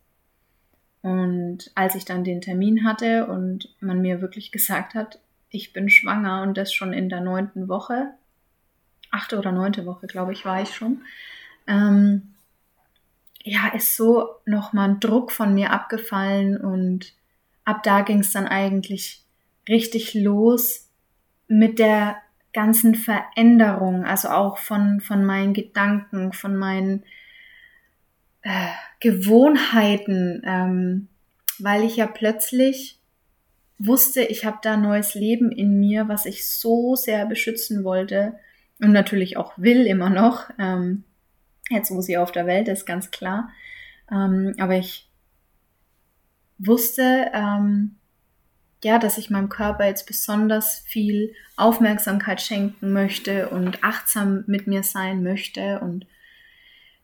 Und 1.00 1.70
als 1.74 1.94
ich 1.94 2.04
dann 2.04 2.24
den 2.24 2.42
Termin 2.42 2.84
hatte 2.84 3.26
und 3.26 3.74
man 3.80 4.02
mir 4.02 4.20
wirklich 4.20 4.52
gesagt 4.52 4.94
hat, 4.94 5.18
ich 5.48 5.72
bin 5.72 5.88
schwanger 5.88 6.42
und 6.42 6.58
das 6.58 6.74
schon 6.74 6.92
in 6.92 7.08
der 7.08 7.20
neunten 7.20 7.68
Woche, 7.68 8.10
achte 9.10 9.38
oder 9.38 9.50
neunte 9.52 9.86
Woche, 9.86 10.06
glaube 10.06 10.32
ich, 10.32 10.44
war 10.44 10.60
ich 10.60 10.74
schon, 10.74 11.00
ähm, 11.68 12.34
ja, 13.44 13.68
ist 13.74 13.96
so 13.96 14.28
nochmal 14.44 14.90
ein 14.90 15.00
Druck 15.00 15.30
von 15.30 15.54
mir 15.54 15.72
abgefallen 15.72 16.60
und 16.60 17.14
ab 17.64 17.82
da 17.82 18.00
ging 18.00 18.20
es 18.20 18.32
dann 18.32 18.46
eigentlich 18.46 19.22
richtig 19.68 20.14
los, 20.14 20.88
mit 21.48 21.78
der 21.78 22.16
ganzen 22.52 22.94
Veränderung, 22.94 24.04
also 24.04 24.28
auch 24.28 24.58
von, 24.58 25.00
von 25.00 25.24
meinen 25.24 25.54
Gedanken, 25.54 26.32
von 26.32 26.56
meinen 26.56 27.04
äh, 28.42 28.68
Gewohnheiten, 29.00 30.42
ähm, 30.44 31.08
weil 31.58 31.84
ich 31.84 31.96
ja 31.96 32.06
plötzlich 32.06 32.98
wusste, 33.78 34.22
ich 34.22 34.44
habe 34.44 34.58
da 34.62 34.76
neues 34.76 35.14
Leben 35.14 35.52
in 35.52 35.78
mir, 35.78 36.08
was 36.08 36.26
ich 36.26 36.48
so 36.48 36.96
sehr 36.96 37.26
beschützen 37.26 37.84
wollte 37.84 38.38
und 38.80 38.92
natürlich 38.92 39.36
auch 39.36 39.52
will 39.56 39.86
immer 39.86 40.10
noch, 40.10 40.50
ähm, 40.58 41.04
jetzt 41.70 41.90
wo 41.90 42.00
sie 42.00 42.16
auf 42.16 42.32
der 42.32 42.46
Welt 42.46 42.68
ist, 42.68 42.86
ganz 42.86 43.10
klar. 43.10 43.50
Ähm, 44.10 44.54
aber 44.58 44.76
ich 44.76 45.08
wusste, 46.58 47.30
ähm, 47.32 47.96
ja, 48.84 48.98
dass 48.98 49.18
ich 49.18 49.30
meinem 49.30 49.48
Körper 49.48 49.86
jetzt 49.86 50.06
besonders 50.06 50.80
viel 50.86 51.34
Aufmerksamkeit 51.56 52.40
schenken 52.40 52.92
möchte 52.92 53.48
und 53.48 53.82
achtsam 53.82 54.44
mit 54.46 54.66
mir 54.66 54.82
sein 54.82 55.22
möchte 55.22 55.80
und 55.80 56.06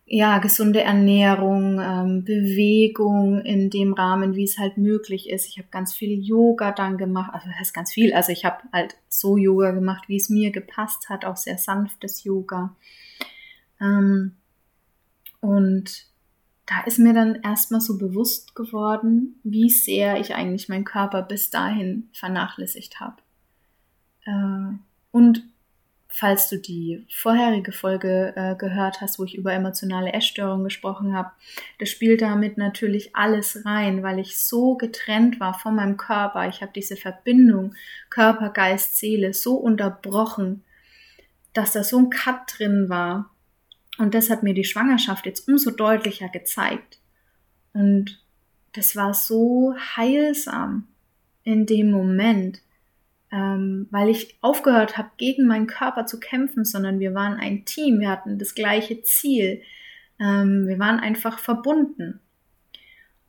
ja, 0.06 0.38
gesunde 0.38 0.82
Ernährung, 0.82 1.80
ähm, 1.80 2.24
Bewegung 2.24 3.40
in 3.40 3.70
dem 3.70 3.94
Rahmen, 3.94 4.36
wie 4.36 4.44
es 4.44 4.58
halt 4.58 4.76
möglich 4.76 5.30
ist. 5.30 5.48
Ich 5.48 5.56
habe 5.56 5.68
ganz 5.70 5.94
viel 5.94 6.22
Yoga 6.22 6.72
dann 6.72 6.98
gemacht, 6.98 7.30
also 7.32 7.48
das 7.48 7.58
heißt 7.58 7.74
ganz 7.74 7.92
viel, 7.92 8.12
also 8.12 8.30
ich 8.30 8.44
habe 8.44 8.58
halt 8.70 8.96
so 9.08 9.38
Yoga 9.38 9.70
gemacht, 9.70 10.08
wie 10.08 10.16
es 10.16 10.28
mir 10.28 10.50
gepasst 10.52 11.08
hat, 11.08 11.24
auch 11.24 11.38
sehr 11.38 11.56
sanftes 11.56 12.22
Yoga. 12.22 12.76
Ähm, 13.80 14.36
und 15.44 16.06
da 16.64 16.80
ist 16.86 16.98
mir 16.98 17.12
dann 17.12 17.34
erstmal 17.42 17.82
so 17.82 17.98
bewusst 17.98 18.54
geworden, 18.54 19.38
wie 19.44 19.68
sehr 19.68 20.18
ich 20.18 20.34
eigentlich 20.34 20.70
meinen 20.70 20.86
Körper 20.86 21.20
bis 21.20 21.50
dahin 21.50 22.08
vernachlässigt 22.14 22.98
habe. 22.98 23.16
Äh, 24.24 24.78
und 25.10 25.42
falls 26.08 26.48
du 26.48 26.56
die 26.56 27.06
vorherige 27.10 27.72
Folge 27.72 28.32
äh, 28.36 28.56
gehört 28.56 29.02
hast, 29.02 29.18
wo 29.18 29.24
ich 29.24 29.36
über 29.36 29.52
emotionale 29.52 30.14
Essstörungen 30.14 30.64
gesprochen 30.64 31.14
habe, 31.14 31.32
das 31.78 31.90
spielt 31.90 32.22
damit 32.22 32.56
natürlich 32.56 33.14
alles 33.14 33.66
rein, 33.66 34.02
weil 34.02 34.18
ich 34.18 34.38
so 34.38 34.76
getrennt 34.76 35.40
war 35.40 35.52
von 35.52 35.74
meinem 35.74 35.98
Körper. 35.98 36.48
Ich 36.48 36.62
habe 36.62 36.72
diese 36.74 36.96
Verbindung 36.96 37.74
Körper, 38.08 38.48
Geist, 38.48 38.96
Seele 38.96 39.34
so 39.34 39.56
unterbrochen, 39.56 40.64
dass 41.52 41.72
da 41.72 41.84
so 41.84 41.98
ein 41.98 42.08
Cut 42.08 42.54
drin 42.56 42.88
war, 42.88 43.33
und 43.98 44.14
das 44.14 44.30
hat 44.30 44.42
mir 44.42 44.54
die 44.54 44.64
Schwangerschaft 44.64 45.26
jetzt 45.26 45.48
umso 45.48 45.70
deutlicher 45.70 46.28
gezeigt. 46.28 46.98
Und 47.72 48.22
das 48.72 48.96
war 48.96 49.14
so 49.14 49.74
heilsam 49.96 50.88
in 51.44 51.66
dem 51.66 51.90
Moment, 51.90 52.60
ähm, 53.30 53.86
weil 53.90 54.08
ich 54.08 54.36
aufgehört 54.40 54.96
habe, 54.96 55.10
gegen 55.16 55.46
meinen 55.46 55.66
Körper 55.66 56.06
zu 56.06 56.18
kämpfen, 56.18 56.64
sondern 56.64 56.98
wir 57.00 57.14
waren 57.14 57.34
ein 57.34 57.64
Team, 57.64 58.00
wir 58.00 58.10
hatten 58.10 58.38
das 58.38 58.54
gleiche 58.54 59.02
Ziel, 59.02 59.62
ähm, 60.18 60.66
wir 60.66 60.78
waren 60.78 60.98
einfach 60.98 61.38
verbunden. 61.38 62.20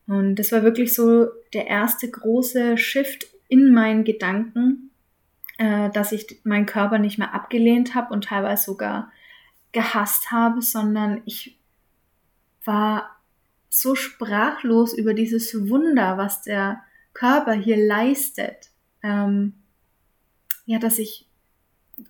Und 0.08 0.36
das 0.36 0.52
war 0.52 0.64
wirklich 0.64 0.94
so 0.94 1.28
der 1.54 1.68
erste 1.68 2.10
große 2.10 2.78
Shift 2.78 3.28
in 3.48 3.74
meinen 3.74 4.04
Gedanken, 4.04 4.92
äh, 5.58 5.90
dass 5.92 6.12
ich 6.12 6.40
meinen 6.44 6.66
Körper 6.66 7.00
nicht 7.00 7.18
mehr 7.18 7.34
abgelehnt 7.34 7.96
habe 7.96 8.14
und 8.14 8.26
teilweise 8.26 8.66
sogar 8.66 9.12
gehasst 9.76 10.32
habe, 10.32 10.62
sondern 10.62 11.22
ich 11.26 11.60
war 12.64 13.18
so 13.70 13.94
sprachlos 13.94 14.98
über 14.98 15.14
dieses 15.14 15.70
Wunder, 15.70 16.18
was 16.18 16.42
der 16.42 16.82
Körper 17.14 17.52
hier 17.52 17.78
leistet. 17.78 18.70
Ähm, 19.04 19.54
ja, 20.66 20.80
dass 20.80 20.98
ich 20.98 21.28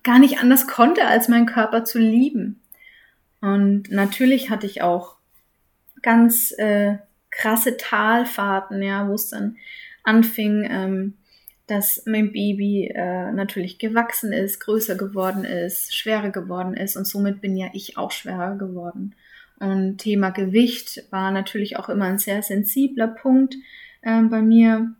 gar 0.04 0.20
nicht 0.20 0.38
anders 0.38 0.68
konnte, 0.68 1.06
als 1.06 1.28
meinen 1.28 1.46
Körper 1.46 1.84
zu 1.84 1.98
lieben. 1.98 2.62
Und 3.40 3.90
natürlich 3.90 4.48
hatte 4.48 4.66
ich 4.66 4.82
auch 4.82 5.16
ganz 6.02 6.52
äh, 6.52 6.98
krasse 7.30 7.76
Talfahrten, 7.76 8.80
ja, 8.80 9.08
wo 9.08 9.14
es 9.14 9.28
dann 9.28 9.56
anfing, 10.04 10.66
ähm, 10.70 11.14
dass 11.66 12.04
mein 12.06 12.32
Baby 12.32 12.92
äh, 12.94 13.32
natürlich 13.32 13.78
gewachsen 13.78 14.32
ist, 14.32 14.60
größer 14.60 14.94
geworden 14.94 15.44
ist, 15.44 15.96
schwerer 15.96 16.30
geworden 16.30 16.74
ist 16.74 16.96
und 16.96 17.06
somit 17.06 17.40
bin 17.40 17.56
ja 17.56 17.68
ich 17.72 17.98
auch 17.98 18.12
schwerer 18.12 18.56
geworden. 18.56 19.14
Und 19.58 19.98
Thema 19.98 20.30
Gewicht 20.30 21.04
war 21.10 21.30
natürlich 21.30 21.76
auch 21.76 21.88
immer 21.88 22.04
ein 22.04 22.18
sehr 22.18 22.42
sensibler 22.42 23.08
Punkt 23.08 23.56
äh, 24.02 24.22
bei 24.22 24.42
mir, 24.42 24.94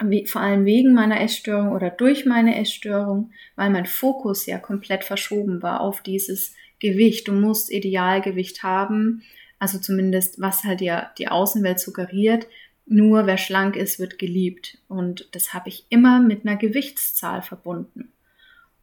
wie, 0.00 0.26
vor 0.26 0.40
allem 0.40 0.64
wegen 0.64 0.94
meiner 0.94 1.20
Essstörung 1.20 1.72
oder 1.72 1.90
durch 1.90 2.24
meine 2.24 2.60
Essstörung, 2.60 3.32
weil 3.56 3.70
mein 3.70 3.86
Fokus 3.86 4.46
ja 4.46 4.58
komplett 4.58 5.04
verschoben 5.04 5.62
war 5.62 5.80
auf 5.80 6.02
dieses 6.02 6.54
Gewicht. 6.78 7.26
Du 7.26 7.32
musst 7.32 7.72
Idealgewicht 7.72 8.62
haben, 8.62 9.22
also 9.58 9.78
zumindest 9.78 10.40
was 10.40 10.62
halt 10.62 10.80
ja 10.80 11.10
die 11.18 11.26
Außenwelt 11.28 11.80
suggeriert, 11.80 12.46
nur 12.88 13.26
wer 13.26 13.38
schlank 13.38 13.76
ist, 13.76 13.98
wird 13.98 14.18
geliebt. 14.18 14.78
Und 14.88 15.28
das 15.32 15.52
habe 15.54 15.68
ich 15.68 15.86
immer 15.88 16.20
mit 16.20 16.46
einer 16.46 16.56
Gewichtszahl 16.56 17.42
verbunden. 17.42 18.12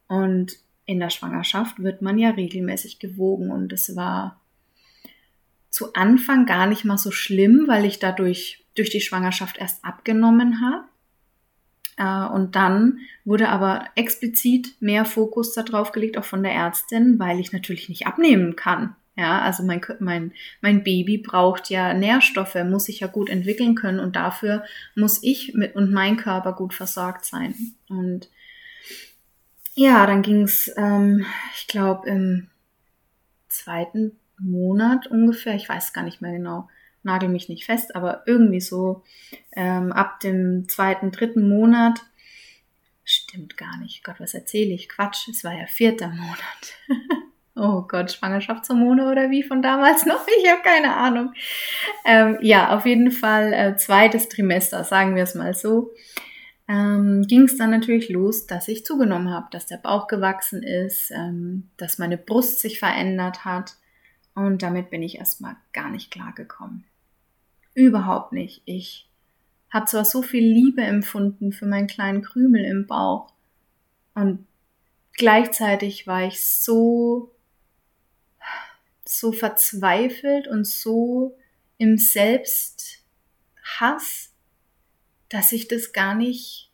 Und 0.08 0.58
in 0.84 1.00
der 1.00 1.10
Schwangerschaft 1.10 1.82
wird 1.82 2.02
man 2.02 2.18
ja 2.18 2.30
regelmäßig 2.30 2.98
gewogen. 2.98 3.50
Und 3.50 3.72
es 3.72 3.96
war 3.96 4.40
zu 5.70 5.92
Anfang 5.94 6.46
gar 6.46 6.66
nicht 6.66 6.84
mal 6.84 6.98
so 6.98 7.10
schlimm, 7.10 7.64
weil 7.66 7.84
ich 7.84 7.98
dadurch 7.98 8.64
durch 8.76 8.90
die 8.90 9.00
Schwangerschaft 9.00 9.58
erst 9.58 9.84
abgenommen 9.84 10.60
habe. 10.60 10.84
Äh, 11.96 12.32
und 12.32 12.54
dann 12.54 13.00
wurde 13.24 13.48
aber 13.48 13.86
explizit 13.96 14.80
mehr 14.80 15.04
Fokus 15.04 15.52
darauf 15.54 15.92
gelegt, 15.92 16.16
auch 16.18 16.24
von 16.24 16.42
der 16.42 16.52
Ärztin, 16.52 17.18
weil 17.18 17.40
ich 17.40 17.52
natürlich 17.52 17.88
nicht 17.88 18.06
abnehmen 18.06 18.54
kann. 18.56 18.94
Ja, 19.18 19.40
also 19.40 19.62
mein, 19.62 19.80
mein, 19.98 20.32
mein 20.60 20.84
Baby 20.84 21.16
braucht 21.16 21.70
ja 21.70 21.94
Nährstoffe, 21.94 22.56
muss 22.66 22.84
sich 22.84 23.00
ja 23.00 23.06
gut 23.06 23.30
entwickeln 23.30 23.74
können 23.74 23.98
und 23.98 24.14
dafür 24.14 24.64
muss 24.94 25.22
ich 25.22 25.54
mit 25.54 25.74
und 25.74 25.90
mein 25.90 26.18
Körper 26.18 26.52
gut 26.52 26.74
versorgt 26.74 27.24
sein. 27.24 27.54
Und 27.88 28.28
ja, 29.74 30.06
dann 30.06 30.20
ging 30.20 30.42
es, 30.42 30.70
ähm, 30.76 31.24
ich 31.54 31.66
glaube, 31.66 32.06
im 32.10 32.50
zweiten 33.48 34.18
Monat 34.38 35.06
ungefähr, 35.06 35.54
ich 35.54 35.66
weiß 35.66 35.94
gar 35.94 36.04
nicht 36.04 36.20
mehr 36.20 36.32
genau, 36.32 36.68
nagel 37.02 37.30
mich 37.30 37.48
nicht 37.48 37.64
fest, 37.64 37.96
aber 37.96 38.22
irgendwie 38.26 38.60
so 38.60 39.02
ähm, 39.52 39.92
ab 39.92 40.20
dem 40.20 40.68
zweiten, 40.68 41.10
dritten 41.10 41.48
Monat, 41.48 42.04
stimmt 43.02 43.56
gar 43.56 43.78
nicht, 43.78 44.04
Gott, 44.04 44.16
was 44.18 44.34
erzähle 44.34 44.74
ich? 44.74 44.90
Quatsch, 44.90 45.28
es 45.28 45.42
war 45.42 45.54
ja 45.54 45.66
vierter 45.66 46.08
Monat. 46.08 46.74
oh 47.56 47.82
Gott, 47.88 48.12
Schwangerschaftshormone 48.12 49.10
oder 49.10 49.30
wie 49.30 49.42
von 49.42 49.62
damals 49.62 50.06
noch? 50.06 50.26
Ich 50.38 50.50
habe 50.50 50.62
keine 50.62 50.94
Ahnung. 50.94 51.32
Ähm, 52.04 52.38
ja, 52.42 52.76
auf 52.76 52.86
jeden 52.86 53.10
Fall 53.10 53.52
äh, 53.52 53.76
zweites 53.76 54.28
Trimester, 54.28 54.84
sagen 54.84 55.16
wir 55.16 55.24
es 55.24 55.34
mal 55.34 55.54
so. 55.54 55.92
Ähm, 56.68 57.22
ging 57.28 57.42
es 57.42 57.56
dann 57.56 57.70
natürlich 57.70 58.08
los, 58.08 58.46
dass 58.46 58.68
ich 58.68 58.84
zugenommen 58.84 59.32
habe, 59.32 59.46
dass 59.50 59.66
der 59.66 59.76
Bauch 59.76 60.08
gewachsen 60.08 60.62
ist, 60.62 61.10
ähm, 61.12 61.70
dass 61.76 61.98
meine 61.98 62.18
Brust 62.18 62.60
sich 62.60 62.78
verändert 62.78 63.44
hat. 63.44 63.76
Und 64.34 64.62
damit 64.62 64.90
bin 64.90 65.02
ich 65.02 65.16
erstmal 65.16 65.56
gar 65.72 65.90
nicht 65.90 66.10
klar 66.10 66.32
gekommen. 66.34 66.84
Überhaupt 67.74 68.32
nicht. 68.32 68.62
Ich 68.64 69.08
habe 69.72 69.86
zwar 69.86 70.04
so 70.04 70.22
viel 70.22 70.44
Liebe 70.44 70.82
empfunden 70.82 71.52
für 71.52 71.66
meinen 71.66 71.86
kleinen 71.86 72.22
Krümel 72.22 72.64
im 72.64 72.86
Bauch 72.86 73.32
und 74.14 74.46
gleichzeitig 75.12 76.06
war 76.06 76.26
ich 76.26 76.44
so 76.44 77.35
so 79.08 79.32
verzweifelt 79.32 80.48
und 80.48 80.66
so 80.66 81.36
im 81.78 81.98
Selbsthass, 81.98 83.02
dass 85.28 85.52
ich 85.52 85.68
das 85.68 85.92
gar 85.92 86.14
nicht, 86.14 86.70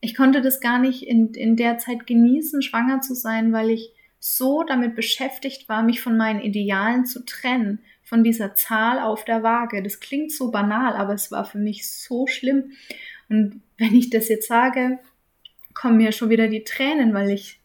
ich 0.00 0.14
konnte 0.14 0.40
das 0.42 0.60
gar 0.60 0.78
nicht 0.78 1.02
in, 1.02 1.34
in 1.34 1.56
der 1.56 1.78
Zeit 1.78 2.06
genießen, 2.06 2.62
schwanger 2.62 3.00
zu 3.00 3.14
sein, 3.14 3.52
weil 3.52 3.70
ich 3.70 3.92
so 4.18 4.62
damit 4.62 4.94
beschäftigt 4.94 5.68
war, 5.68 5.82
mich 5.82 6.00
von 6.02 6.16
meinen 6.16 6.40
Idealen 6.40 7.06
zu 7.06 7.24
trennen, 7.24 7.80
von 8.02 8.22
dieser 8.22 8.54
Zahl 8.54 8.98
auf 8.98 9.24
der 9.24 9.42
Waage. 9.42 9.82
Das 9.82 10.00
klingt 10.00 10.32
so 10.32 10.50
banal, 10.50 10.94
aber 10.94 11.14
es 11.14 11.30
war 11.30 11.44
für 11.44 11.58
mich 11.58 11.90
so 11.90 12.26
schlimm. 12.26 12.72
Und 13.28 13.62
wenn 13.78 13.94
ich 13.94 14.10
das 14.10 14.28
jetzt 14.28 14.48
sage, 14.48 14.98
kommen 15.74 15.96
mir 15.96 16.12
schon 16.12 16.28
wieder 16.28 16.48
die 16.48 16.64
Tränen, 16.64 17.14
weil 17.14 17.30
ich 17.30 17.59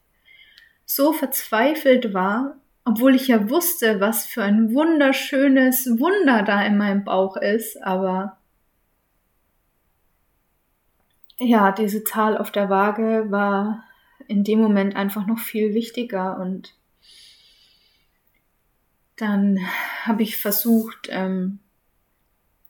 so 0.85 1.13
verzweifelt 1.13 2.13
war, 2.13 2.57
obwohl 2.83 3.15
ich 3.15 3.27
ja 3.27 3.49
wusste, 3.49 3.99
was 3.99 4.25
für 4.25 4.43
ein 4.43 4.73
wunderschönes 4.73 5.99
Wunder 5.99 6.43
da 6.43 6.63
in 6.63 6.77
meinem 6.77 7.03
Bauch 7.03 7.37
ist, 7.37 7.81
aber 7.83 8.37
ja, 11.37 11.71
diese 11.71 12.03
Zahl 12.03 12.37
auf 12.37 12.51
der 12.51 12.69
Waage 12.69 13.25
war 13.29 13.83
in 14.27 14.43
dem 14.43 14.61
Moment 14.61 14.95
einfach 14.95 15.27
noch 15.27 15.39
viel 15.39 15.73
wichtiger 15.73 16.39
und 16.39 16.75
dann 19.17 19.59
habe 20.03 20.23
ich 20.23 20.37
versucht, 20.37 21.07
ähm, 21.09 21.59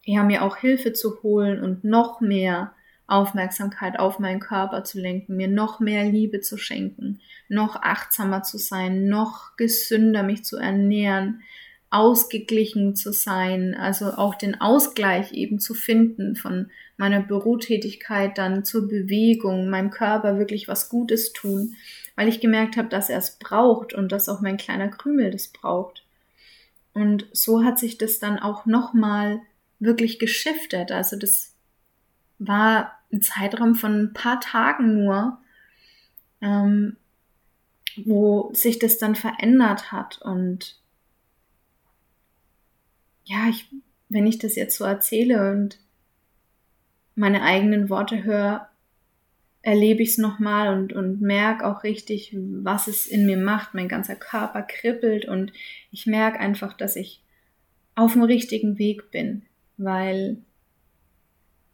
ja, 0.03 0.23
mir 0.23 0.43
auch 0.43 0.57
Hilfe 0.57 0.93
zu 0.93 1.23
holen 1.23 1.63
und 1.63 1.83
noch 1.83 2.21
mehr 2.21 2.74
Aufmerksamkeit 3.07 3.99
auf 3.99 4.19
meinen 4.19 4.39
Körper 4.39 4.83
zu 4.83 4.99
lenken, 4.99 5.35
mir 5.35 5.47
noch 5.47 5.79
mehr 5.79 6.05
Liebe 6.05 6.41
zu 6.41 6.57
schenken, 6.57 7.19
noch 7.49 7.75
achtsamer 7.75 8.43
zu 8.43 8.57
sein, 8.57 9.07
noch 9.07 9.55
gesünder 9.57 10.23
mich 10.23 10.43
zu 10.43 10.57
ernähren, 10.57 11.41
ausgeglichen 11.91 12.95
zu 12.95 13.13
sein, 13.13 13.75
also 13.75 14.13
auch 14.13 14.35
den 14.35 14.59
Ausgleich 14.59 15.31
eben 15.33 15.59
zu 15.59 15.73
finden 15.73 16.35
von 16.35 16.71
meiner 16.97 17.21
Bürotätigkeit 17.21 18.37
dann 18.37 18.65
zur 18.65 18.87
Bewegung, 18.87 19.69
meinem 19.69 19.91
Körper 19.91 20.37
wirklich 20.39 20.67
was 20.67 20.89
Gutes 20.89 21.31
tun, 21.31 21.75
weil 22.15 22.27
ich 22.27 22.39
gemerkt 22.39 22.75
habe, 22.75 22.89
dass 22.89 23.09
er 23.09 23.19
es 23.19 23.37
braucht 23.37 23.93
und 23.93 24.11
dass 24.11 24.29
auch 24.29 24.41
mein 24.41 24.57
kleiner 24.57 24.87
Krümel 24.87 25.31
das 25.31 25.47
braucht. 25.47 26.03
Und 26.93 27.27
so 27.33 27.63
hat 27.63 27.77
sich 27.77 27.97
das 27.97 28.19
dann 28.19 28.39
auch 28.39 28.65
nochmal 28.65 29.41
wirklich 29.79 30.17
geschiftet. 30.17 30.91
Also 30.91 31.17
das 31.17 31.53
war 32.39 32.94
ein 33.11 33.21
Zeitraum 33.21 33.75
von 33.75 34.03
ein 34.03 34.13
paar 34.13 34.39
Tagen 34.39 35.03
nur, 35.03 35.37
ähm, 36.41 36.97
wo 37.97 38.51
sich 38.53 38.79
das 38.79 38.97
dann 38.97 39.15
verändert 39.15 39.91
hat. 39.91 40.21
Und 40.21 40.79
ja, 43.25 43.47
ich, 43.49 43.69
wenn 44.09 44.27
ich 44.27 44.37
das 44.37 44.55
jetzt 44.55 44.77
so 44.77 44.83
erzähle 44.83 45.51
und 45.51 45.79
meine 47.15 47.41
eigenen 47.41 47.89
Worte 47.89 48.23
höre, 48.23 48.69
erlebe 49.61 50.03
ich 50.03 50.09
es 50.09 50.17
nochmal 50.19 50.77
und, 50.77 50.93
und 50.93 51.21
merke 51.21 51.65
auch 51.65 51.83
richtig, 51.83 52.35
was 52.37 52.87
es 52.87 53.07
in 53.07 53.25
mir 53.25 53.37
macht. 53.37 53.73
Mein 53.73 53.87
ganzer 53.87 54.15
Körper 54.15 54.61
kribbelt 54.61 55.25
und 55.25 55.53
ich 55.91 56.05
merke 56.05 56.39
einfach, 56.39 56.73
dass 56.73 56.95
ich 56.95 57.23
auf 57.95 58.13
dem 58.13 58.23
richtigen 58.23 58.77
Weg 58.77 59.09
bin, 59.09 59.43
weil 59.77 60.37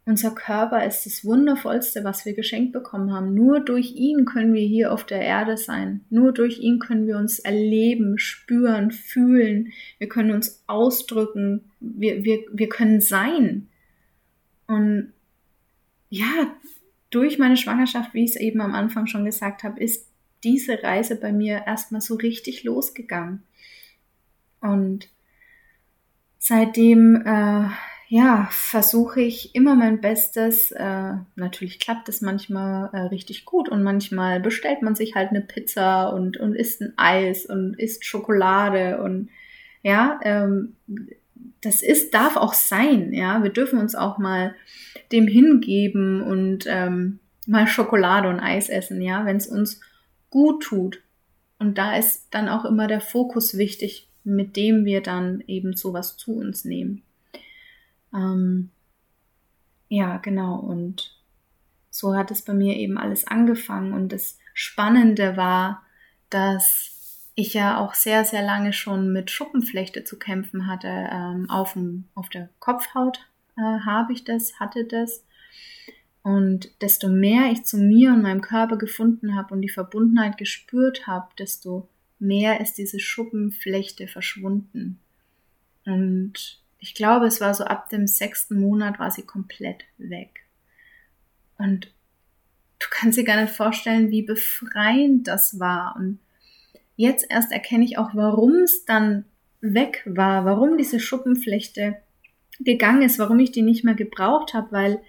unser 0.04 0.32
Körper 0.32 0.84
ist 0.84 1.06
das 1.06 1.24
Wundervollste, 1.24 2.02
was 2.02 2.24
wir 2.24 2.34
geschenkt 2.34 2.72
bekommen 2.72 3.12
haben. 3.12 3.34
Nur 3.34 3.60
durch 3.60 3.92
ihn 3.92 4.24
können 4.24 4.52
wir 4.52 4.66
hier 4.66 4.92
auf 4.92 5.04
der 5.04 5.20
Erde 5.20 5.56
sein. 5.56 6.04
Nur 6.10 6.32
durch 6.32 6.58
ihn 6.58 6.80
können 6.80 7.06
wir 7.06 7.16
uns 7.18 7.38
erleben, 7.38 8.18
spüren, 8.18 8.90
fühlen. 8.90 9.72
Wir 9.98 10.08
können 10.08 10.32
uns 10.32 10.64
ausdrücken. 10.66 11.70
Wir, 11.78 12.24
wir, 12.24 12.40
wir 12.52 12.68
können 12.68 13.00
sein. 13.00 13.68
Und 14.66 15.12
ja, 16.10 16.52
durch 17.10 17.38
meine 17.38 17.56
Schwangerschaft, 17.56 18.12
wie 18.12 18.24
ich 18.24 18.30
es 18.30 18.36
eben 18.36 18.60
am 18.60 18.74
Anfang 18.74 19.06
schon 19.06 19.24
gesagt 19.24 19.62
habe, 19.62 19.80
ist 19.80 20.08
diese 20.42 20.82
Reise 20.82 21.14
bei 21.14 21.30
mir 21.32 21.62
erstmal 21.66 22.00
so 22.00 22.16
richtig 22.16 22.64
losgegangen. 22.64 23.44
Und 24.60 25.08
seitdem 26.38 27.22
äh, 27.24 27.68
ja, 28.12 28.46
versuche 28.50 29.22
ich 29.22 29.54
immer 29.54 29.74
mein 29.74 30.02
Bestes. 30.02 30.70
Äh, 30.70 31.14
natürlich 31.34 31.80
klappt 31.80 32.10
es 32.10 32.20
manchmal 32.20 32.90
äh, 32.92 33.06
richtig 33.06 33.46
gut 33.46 33.70
und 33.70 33.82
manchmal 33.82 34.38
bestellt 34.38 34.82
man 34.82 34.94
sich 34.94 35.14
halt 35.14 35.30
eine 35.30 35.40
Pizza 35.40 36.12
und, 36.12 36.36
und 36.36 36.54
isst 36.54 36.82
ein 36.82 36.92
Eis 36.98 37.46
und 37.46 37.72
isst 37.78 38.04
Schokolade 38.04 39.02
und 39.02 39.30
ja, 39.82 40.20
ähm, 40.24 40.76
das 41.62 41.82
ist, 41.82 42.12
darf 42.12 42.36
auch 42.36 42.52
sein, 42.52 43.14
ja. 43.14 43.42
Wir 43.42 43.50
dürfen 43.50 43.78
uns 43.78 43.94
auch 43.94 44.18
mal 44.18 44.54
dem 45.10 45.26
hingeben 45.26 46.20
und 46.20 46.66
ähm, 46.68 47.18
mal 47.46 47.66
Schokolade 47.66 48.28
und 48.28 48.40
Eis 48.40 48.68
essen, 48.68 49.00
ja, 49.00 49.24
wenn 49.24 49.38
es 49.38 49.46
uns 49.46 49.80
gut 50.28 50.64
tut. 50.64 51.00
Und 51.58 51.78
da 51.78 51.96
ist 51.96 52.26
dann 52.30 52.50
auch 52.50 52.66
immer 52.66 52.88
der 52.88 53.00
Fokus 53.00 53.56
wichtig, 53.56 54.10
mit 54.22 54.54
dem 54.56 54.84
wir 54.84 55.00
dann 55.00 55.42
eben 55.46 55.74
sowas 55.74 56.18
zu 56.18 56.36
uns 56.36 56.66
nehmen. 56.66 57.04
Ähm, 58.14 58.70
ja, 59.88 60.18
genau. 60.18 60.56
Und 60.56 61.16
so 61.90 62.16
hat 62.16 62.30
es 62.30 62.42
bei 62.42 62.54
mir 62.54 62.76
eben 62.76 62.98
alles 62.98 63.26
angefangen. 63.26 63.92
Und 63.92 64.12
das 64.12 64.38
Spannende 64.54 65.36
war, 65.36 65.82
dass 66.30 67.30
ich 67.34 67.54
ja 67.54 67.78
auch 67.78 67.94
sehr, 67.94 68.24
sehr 68.24 68.42
lange 68.42 68.72
schon 68.72 69.12
mit 69.12 69.30
Schuppenflechte 69.30 70.04
zu 70.04 70.18
kämpfen 70.18 70.66
hatte. 70.66 70.88
Ähm, 70.88 71.48
auf, 71.50 71.74
dem, 71.74 72.04
auf 72.14 72.28
der 72.28 72.48
Kopfhaut 72.58 73.20
äh, 73.56 73.60
habe 73.60 74.12
ich 74.12 74.24
das, 74.24 74.58
hatte 74.60 74.84
das. 74.84 75.24
Und 76.22 76.70
desto 76.80 77.08
mehr 77.08 77.50
ich 77.50 77.64
zu 77.64 77.78
mir 77.78 78.12
und 78.12 78.22
meinem 78.22 78.42
Körper 78.42 78.76
gefunden 78.76 79.34
habe 79.34 79.54
und 79.54 79.60
die 79.60 79.68
Verbundenheit 79.68 80.38
gespürt 80.38 81.06
habe, 81.06 81.28
desto 81.38 81.88
mehr 82.18 82.60
ist 82.60 82.78
diese 82.78 83.00
Schuppenflechte 83.00 84.06
verschwunden. 84.06 85.00
Und 85.84 86.61
ich 86.82 86.94
glaube, 86.94 87.26
es 87.26 87.40
war 87.40 87.54
so 87.54 87.62
ab 87.62 87.88
dem 87.90 88.08
sechsten 88.08 88.60
Monat 88.60 88.98
war 88.98 89.12
sie 89.12 89.22
komplett 89.22 89.84
weg. 89.98 90.40
Und 91.56 91.86
du 92.80 92.86
kannst 92.90 93.16
dir 93.16 93.22
gar 93.22 93.40
nicht 93.40 93.54
vorstellen, 93.54 94.10
wie 94.10 94.22
befreiend 94.22 95.28
das 95.28 95.60
war. 95.60 95.94
Und 95.96 96.18
jetzt 96.96 97.24
erst 97.30 97.52
erkenne 97.52 97.84
ich 97.84 97.98
auch, 97.98 98.10
warum 98.14 98.64
es 98.64 98.84
dann 98.84 99.24
weg 99.60 100.02
war, 100.06 100.44
warum 100.44 100.76
diese 100.76 100.98
Schuppenflechte 100.98 101.98
gegangen 102.58 103.02
ist, 103.02 103.20
warum 103.20 103.38
ich 103.38 103.52
die 103.52 103.62
nicht 103.62 103.84
mehr 103.84 103.94
gebraucht 103.94 104.52
habe, 104.52 104.72
weil 104.72 105.00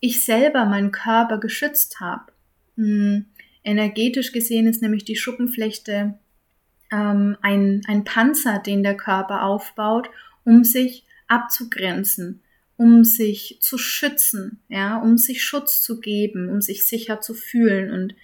ich 0.00 0.26
selber 0.26 0.66
meinen 0.66 0.92
Körper 0.92 1.38
geschützt 1.38 2.00
habe. 2.00 2.32
Hm, 2.76 3.24
energetisch 3.64 4.32
gesehen 4.32 4.66
ist 4.66 4.82
nämlich 4.82 5.06
die 5.06 5.16
Schuppenflechte 5.16 6.18
ähm, 6.92 7.38
ein, 7.40 7.80
ein 7.86 8.04
Panzer, 8.04 8.58
den 8.58 8.82
der 8.82 8.96
Körper 8.96 9.44
aufbaut, 9.44 10.10
um 10.48 10.64
sich 10.64 11.04
abzugrenzen, 11.26 12.40
um 12.78 13.04
sich 13.04 13.58
zu 13.60 13.76
schützen, 13.76 14.60
ja, 14.68 14.96
um 14.96 15.18
sich 15.18 15.44
Schutz 15.44 15.82
zu 15.82 16.00
geben, 16.00 16.48
um 16.48 16.62
sich 16.62 16.86
sicher 16.86 17.20
zu 17.20 17.34
fühlen. 17.34 17.92
Und 17.92 18.14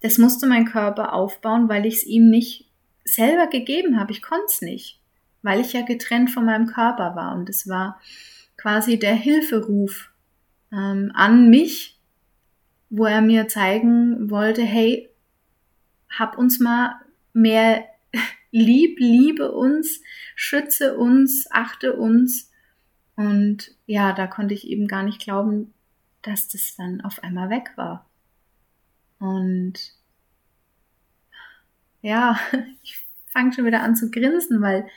das 0.00 0.18
musste 0.18 0.46
mein 0.46 0.64
Körper 0.64 1.12
aufbauen, 1.12 1.68
weil 1.68 1.84
ich 1.86 1.94
es 1.94 2.06
ihm 2.06 2.30
nicht 2.30 2.70
selber 3.04 3.48
gegeben 3.48 3.98
habe. 3.98 4.12
Ich 4.12 4.22
konnte 4.22 4.46
es 4.48 4.62
nicht, 4.62 5.00
weil 5.42 5.60
ich 5.60 5.72
ja 5.72 5.82
getrennt 5.82 6.30
von 6.30 6.44
meinem 6.44 6.66
Körper 6.66 7.16
war. 7.16 7.34
Und 7.34 7.48
es 7.48 7.68
war 7.68 8.00
quasi 8.56 8.96
der 8.98 9.14
Hilferuf 9.14 10.10
ähm, 10.72 11.10
an 11.14 11.50
mich, 11.50 11.98
wo 12.90 13.06
er 13.06 13.22
mir 13.22 13.48
zeigen 13.48 14.30
wollte, 14.30 14.62
hey, 14.62 15.10
hab 16.08 16.38
uns 16.38 16.60
mal 16.60 16.94
mehr 17.32 17.84
lieb, 18.56 18.98
liebe 18.98 19.52
uns, 19.52 20.00
schütze 20.34 20.96
uns, 20.96 21.46
achte 21.50 21.94
uns 21.94 22.50
und 23.14 23.74
ja, 23.86 24.12
da 24.12 24.26
konnte 24.26 24.54
ich 24.54 24.66
eben 24.66 24.88
gar 24.88 25.02
nicht 25.02 25.20
glauben, 25.20 25.74
dass 26.22 26.48
das 26.48 26.74
dann 26.76 27.00
auf 27.02 27.22
einmal 27.22 27.50
weg 27.50 27.72
war. 27.76 28.08
Und 29.18 29.94
ja, 32.02 32.38
ich 32.82 33.04
fange 33.26 33.52
schon 33.52 33.66
wieder 33.66 33.82
an 33.82 33.96
zu 33.96 34.10
grinsen, 34.10 34.60
weil 34.62 34.88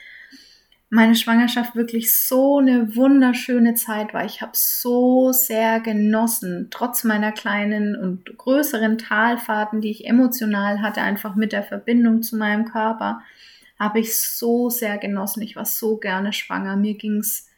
meine 0.92 1.14
Schwangerschaft 1.14 1.76
wirklich 1.76 2.16
so 2.16 2.58
eine 2.58 2.96
wunderschöne 2.96 3.74
Zeit 3.74 4.12
war. 4.12 4.24
Ich 4.24 4.42
habe 4.42 4.52
so 4.54 5.32
sehr 5.32 5.78
genossen, 5.78 6.66
trotz 6.72 7.04
meiner 7.04 7.30
kleinen 7.30 7.94
und 7.94 8.36
größeren 8.36 8.98
Talfahrten, 8.98 9.80
die 9.80 9.92
ich 9.92 10.06
emotional 10.06 10.82
hatte, 10.82 11.00
einfach 11.00 11.36
mit 11.36 11.52
der 11.52 11.62
Verbindung 11.62 12.22
zu 12.22 12.36
meinem 12.36 12.64
Körper, 12.64 13.20
habe 13.78 14.00
ich 14.00 14.20
so 14.20 14.68
sehr 14.68 14.98
genossen. 14.98 15.42
Ich 15.42 15.54
war 15.54 15.64
so 15.64 15.96
gerne 15.96 16.32
schwanger. 16.32 16.74
Mir 16.74 16.94
ging's 16.94 17.48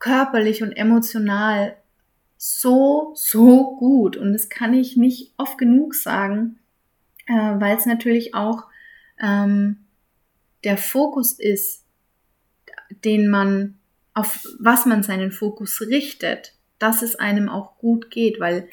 körperlich 0.00 0.60
und 0.64 0.72
emotional 0.72 1.76
so, 2.36 3.12
so 3.14 3.76
gut. 3.76 4.16
Und 4.16 4.32
das 4.32 4.48
kann 4.48 4.74
ich 4.74 4.96
nicht 4.96 5.32
oft 5.36 5.56
genug 5.56 5.94
sagen, 5.94 6.58
äh, 7.26 7.32
weil 7.32 7.76
es 7.76 7.86
natürlich 7.86 8.34
auch 8.34 8.64
ähm, 9.20 9.76
der 10.64 10.76
Fokus 10.76 11.38
ist, 11.38 11.83
den 13.04 13.28
man, 13.28 13.78
auf 14.14 14.46
was 14.58 14.86
man 14.86 15.02
seinen 15.02 15.32
Fokus 15.32 15.80
richtet, 15.80 16.54
dass 16.78 17.02
es 17.02 17.16
einem 17.16 17.48
auch 17.48 17.78
gut 17.78 18.10
geht, 18.10 18.40
weil 18.40 18.68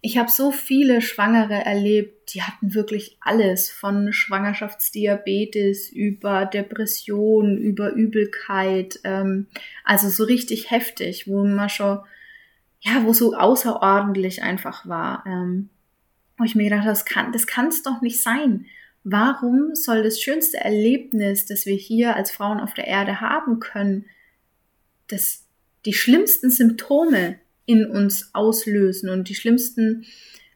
ich 0.00 0.18
habe 0.18 0.30
so 0.30 0.52
viele 0.52 1.00
Schwangere 1.00 1.64
erlebt, 1.64 2.34
die 2.34 2.42
hatten 2.42 2.74
wirklich 2.74 3.16
alles 3.20 3.70
von 3.70 4.12
Schwangerschaftsdiabetes 4.12 5.90
über 5.90 6.46
Depression, 6.46 7.56
über 7.58 7.92
Übelkeit, 7.92 9.00
ähm, 9.04 9.46
also 9.84 10.08
so 10.08 10.24
richtig 10.24 10.70
heftig, 10.70 11.26
wo 11.26 11.44
man 11.44 11.68
schon, 11.68 12.00
ja, 12.80 13.04
wo 13.04 13.12
so 13.12 13.34
außerordentlich 13.34 14.42
einfach 14.42 14.86
war. 14.86 15.24
Ähm, 15.26 15.70
wo 16.36 16.44
ich 16.44 16.54
mir 16.54 16.64
gedacht 16.64 16.80
habe, 16.80 16.90
das 16.90 17.04
kann, 17.04 17.32
das 17.32 17.46
kann 17.46 17.68
es 17.68 17.82
doch 17.82 18.00
nicht 18.02 18.22
sein. 18.22 18.66
Warum 19.08 19.76
soll 19.76 20.02
das 20.02 20.20
schönste 20.20 20.56
Erlebnis, 20.56 21.46
das 21.46 21.64
wir 21.64 21.76
hier 21.76 22.16
als 22.16 22.32
Frauen 22.32 22.58
auf 22.58 22.74
der 22.74 22.88
Erde 22.88 23.20
haben 23.20 23.60
können, 23.60 24.06
das 25.06 25.44
die 25.84 25.92
schlimmsten 25.92 26.50
Symptome 26.50 27.38
in 27.66 27.86
uns 27.86 28.34
auslösen 28.34 29.08
und 29.08 29.28
die 29.28 29.36
schlimmsten 29.36 30.06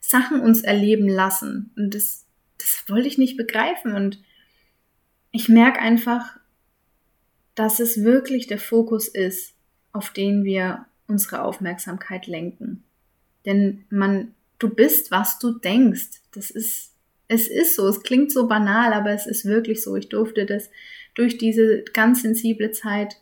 Sachen 0.00 0.40
uns 0.40 0.62
erleben 0.62 1.08
lassen. 1.08 1.70
Und 1.76 1.94
das, 1.94 2.26
das 2.58 2.82
wollte 2.88 3.06
ich 3.06 3.18
nicht 3.18 3.36
begreifen. 3.36 3.92
Und 3.92 4.20
ich 5.30 5.48
merke 5.48 5.78
einfach, 5.78 6.36
dass 7.54 7.78
es 7.78 8.02
wirklich 8.02 8.48
der 8.48 8.58
Fokus 8.58 9.06
ist, 9.06 9.54
auf 9.92 10.10
den 10.10 10.42
wir 10.42 10.86
unsere 11.06 11.44
Aufmerksamkeit 11.44 12.26
lenken. 12.26 12.82
Denn 13.46 13.84
man, 13.90 14.34
du 14.58 14.68
bist, 14.68 15.12
was 15.12 15.38
du 15.38 15.52
denkst. 15.52 16.20
Das 16.32 16.50
ist, 16.50 16.89
es 17.30 17.46
ist 17.46 17.76
so. 17.76 17.86
Es 17.86 18.02
klingt 18.02 18.32
so 18.32 18.48
banal, 18.48 18.92
aber 18.92 19.10
es 19.10 19.26
ist 19.26 19.44
wirklich 19.44 19.82
so. 19.82 19.94
Ich 19.94 20.08
durfte 20.08 20.46
das 20.46 20.68
durch 21.14 21.38
diese 21.38 21.84
ganz 21.92 22.22
sensible 22.22 22.72
Zeit 22.72 23.18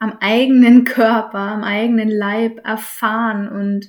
am 0.00 0.18
eigenen 0.20 0.84
Körper, 0.84 1.38
am 1.38 1.62
eigenen 1.62 2.08
Leib 2.10 2.66
erfahren 2.66 3.48
und 3.48 3.88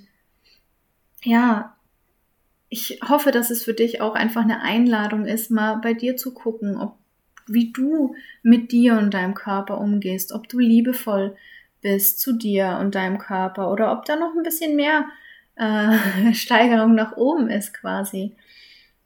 ja, 1.23 1.75
ich 2.69 2.99
hoffe, 3.07 3.31
dass 3.31 3.49
es 3.49 3.63
für 3.63 3.73
dich 3.73 3.99
auch 3.99 4.13
einfach 4.13 4.43
eine 4.43 4.61
Einladung 4.61 5.25
ist, 5.25 5.49
mal 5.49 5.75
bei 5.75 5.93
dir 5.93 6.15
zu 6.17 6.33
gucken, 6.33 6.77
ob 6.77 6.97
wie 7.47 7.71
du 7.71 8.13
mit 8.43 8.71
dir 8.71 8.97
und 8.97 9.13
deinem 9.13 9.33
Körper 9.33 9.79
umgehst, 9.79 10.33
ob 10.33 10.47
du 10.49 10.59
liebevoll 10.59 11.35
bist 11.81 12.19
zu 12.19 12.33
dir 12.33 12.77
und 12.79 12.93
deinem 12.93 13.17
Körper 13.17 13.71
oder 13.71 13.91
ob 13.93 14.05
da 14.05 14.17
noch 14.17 14.35
ein 14.35 14.43
bisschen 14.43 14.75
mehr 14.75 15.05
äh, 15.55 16.33
Steigerung 16.33 16.93
nach 16.93 17.17
oben 17.17 17.49
ist 17.49 17.73
quasi. 17.73 18.35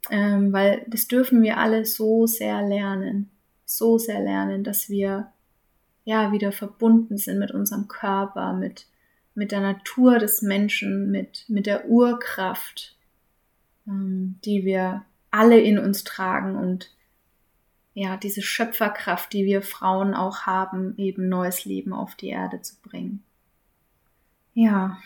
Ähm, 0.10 0.52
weil 0.52 0.84
das 0.88 1.08
dürfen 1.08 1.42
wir 1.44 1.58
alle 1.58 1.86
so 1.86 2.26
sehr 2.26 2.62
lernen, 2.68 3.30
so 3.66 3.98
sehr 3.98 4.20
lernen, 4.20 4.64
dass 4.64 4.90
wir 4.90 5.32
ja 6.04 6.32
wieder 6.32 6.52
verbunden 6.52 7.18
sind 7.18 7.40
mit 7.40 7.52
unserem 7.52 7.88
Körper, 7.88 8.54
mit, 8.54 8.88
mit 9.36 9.52
der 9.52 9.62
Natur 9.62 10.18
des 10.18 10.42
Menschen, 10.42 11.12
mit, 11.12 11.46
mit 11.48 11.68
der 11.68 11.88
Urkraft, 11.88 12.98
ähm, 13.88 14.40
die 14.44 14.66
wir 14.66 15.06
alle 15.30 15.60
in 15.60 15.78
uns 15.78 16.04
tragen 16.04 16.56
und 16.56 16.92
ja, 17.94 18.18
diese 18.18 18.42
Schöpferkraft, 18.42 19.34
die 19.34 19.46
wir 19.46 19.62
Frauen 19.62 20.14
auch 20.14 20.42
haben, 20.46 20.98
eben 20.98 21.28
neues 21.28 21.66
Leben 21.66 21.94
auf 21.94 22.16
die 22.16 22.30
Erde 22.30 22.62
zu 22.62 22.76
bringen. 22.82 23.24
Ja, 24.54 24.98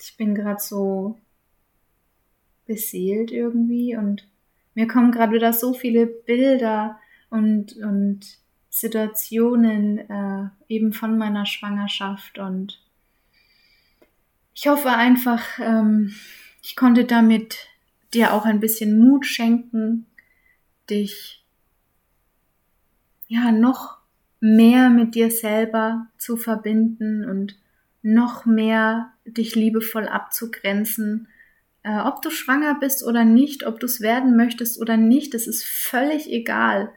ich 0.00 0.16
bin 0.16 0.34
gerade 0.34 0.60
so 0.60 1.18
beseelt 2.68 3.32
irgendwie 3.32 3.96
und 3.96 4.28
mir 4.74 4.86
kommen 4.86 5.10
gerade 5.10 5.32
wieder 5.32 5.52
so 5.52 5.74
viele 5.74 6.06
Bilder 6.06 7.00
und, 7.30 7.76
und 7.78 8.20
Situationen 8.70 9.98
äh, 9.98 10.48
eben 10.68 10.92
von 10.92 11.18
meiner 11.18 11.46
Schwangerschaft 11.46 12.38
und 12.38 12.80
ich 14.54 14.66
hoffe 14.66 14.90
einfach, 14.90 15.58
ähm, 15.60 16.14
ich 16.62 16.76
konnte 16.76 17.04
damit 17.04 17.68
dir 18.12 18.32
auch 18.32 18.44
ein 18.44 18.60
bisschen 18.60 18.98
Mut 18.98 19.24
schenken, 19.26 20.06
dich 20.90 21.44
ja 23.28 23.52
noch 23.52 23.98
mehr 24.40 24.90
mit 24.90 25.14
dir 25.14 25.30
selber 25.30 26.06
zu 26.18 26.36
verbinden 26.36 27.24
und 27.24 27.56
noch 28.02 28.46
mehr 28.46 29.12
dich 29.24 29.54
liebevoll 29.54 30.08
abzugrenzen. 30.08 31.28
Äh, 31.88 32.00
ob 32.00 32.20
du 32.20 32.30
schwanger 32.30 32.78
bist 32.78 33.02
oder 33.02 33.24
nicht, 33.24 33.66
ob 33.66 33.80
du 33.80 33.86
es 33.86 34.02
werden 34.02 34.36
möchtest 34.36 34.78
oder 34.78 34.98
nicht, 34.98 35.32
das 35.32 35.46
ist 35.46 35.64
völlig 35.64 36.30
egal. 36.30 36.92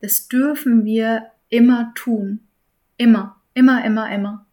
Das 0.00 0.28
dürfen 0.28 0.84
wir 0.84 1.32
immer 1.48 1.92
tun. 1.96 2.46
Immer, 2.96 3.40
immer, 3.54 3.84
immer, 3.84 4.08
immer. 4.08 4.46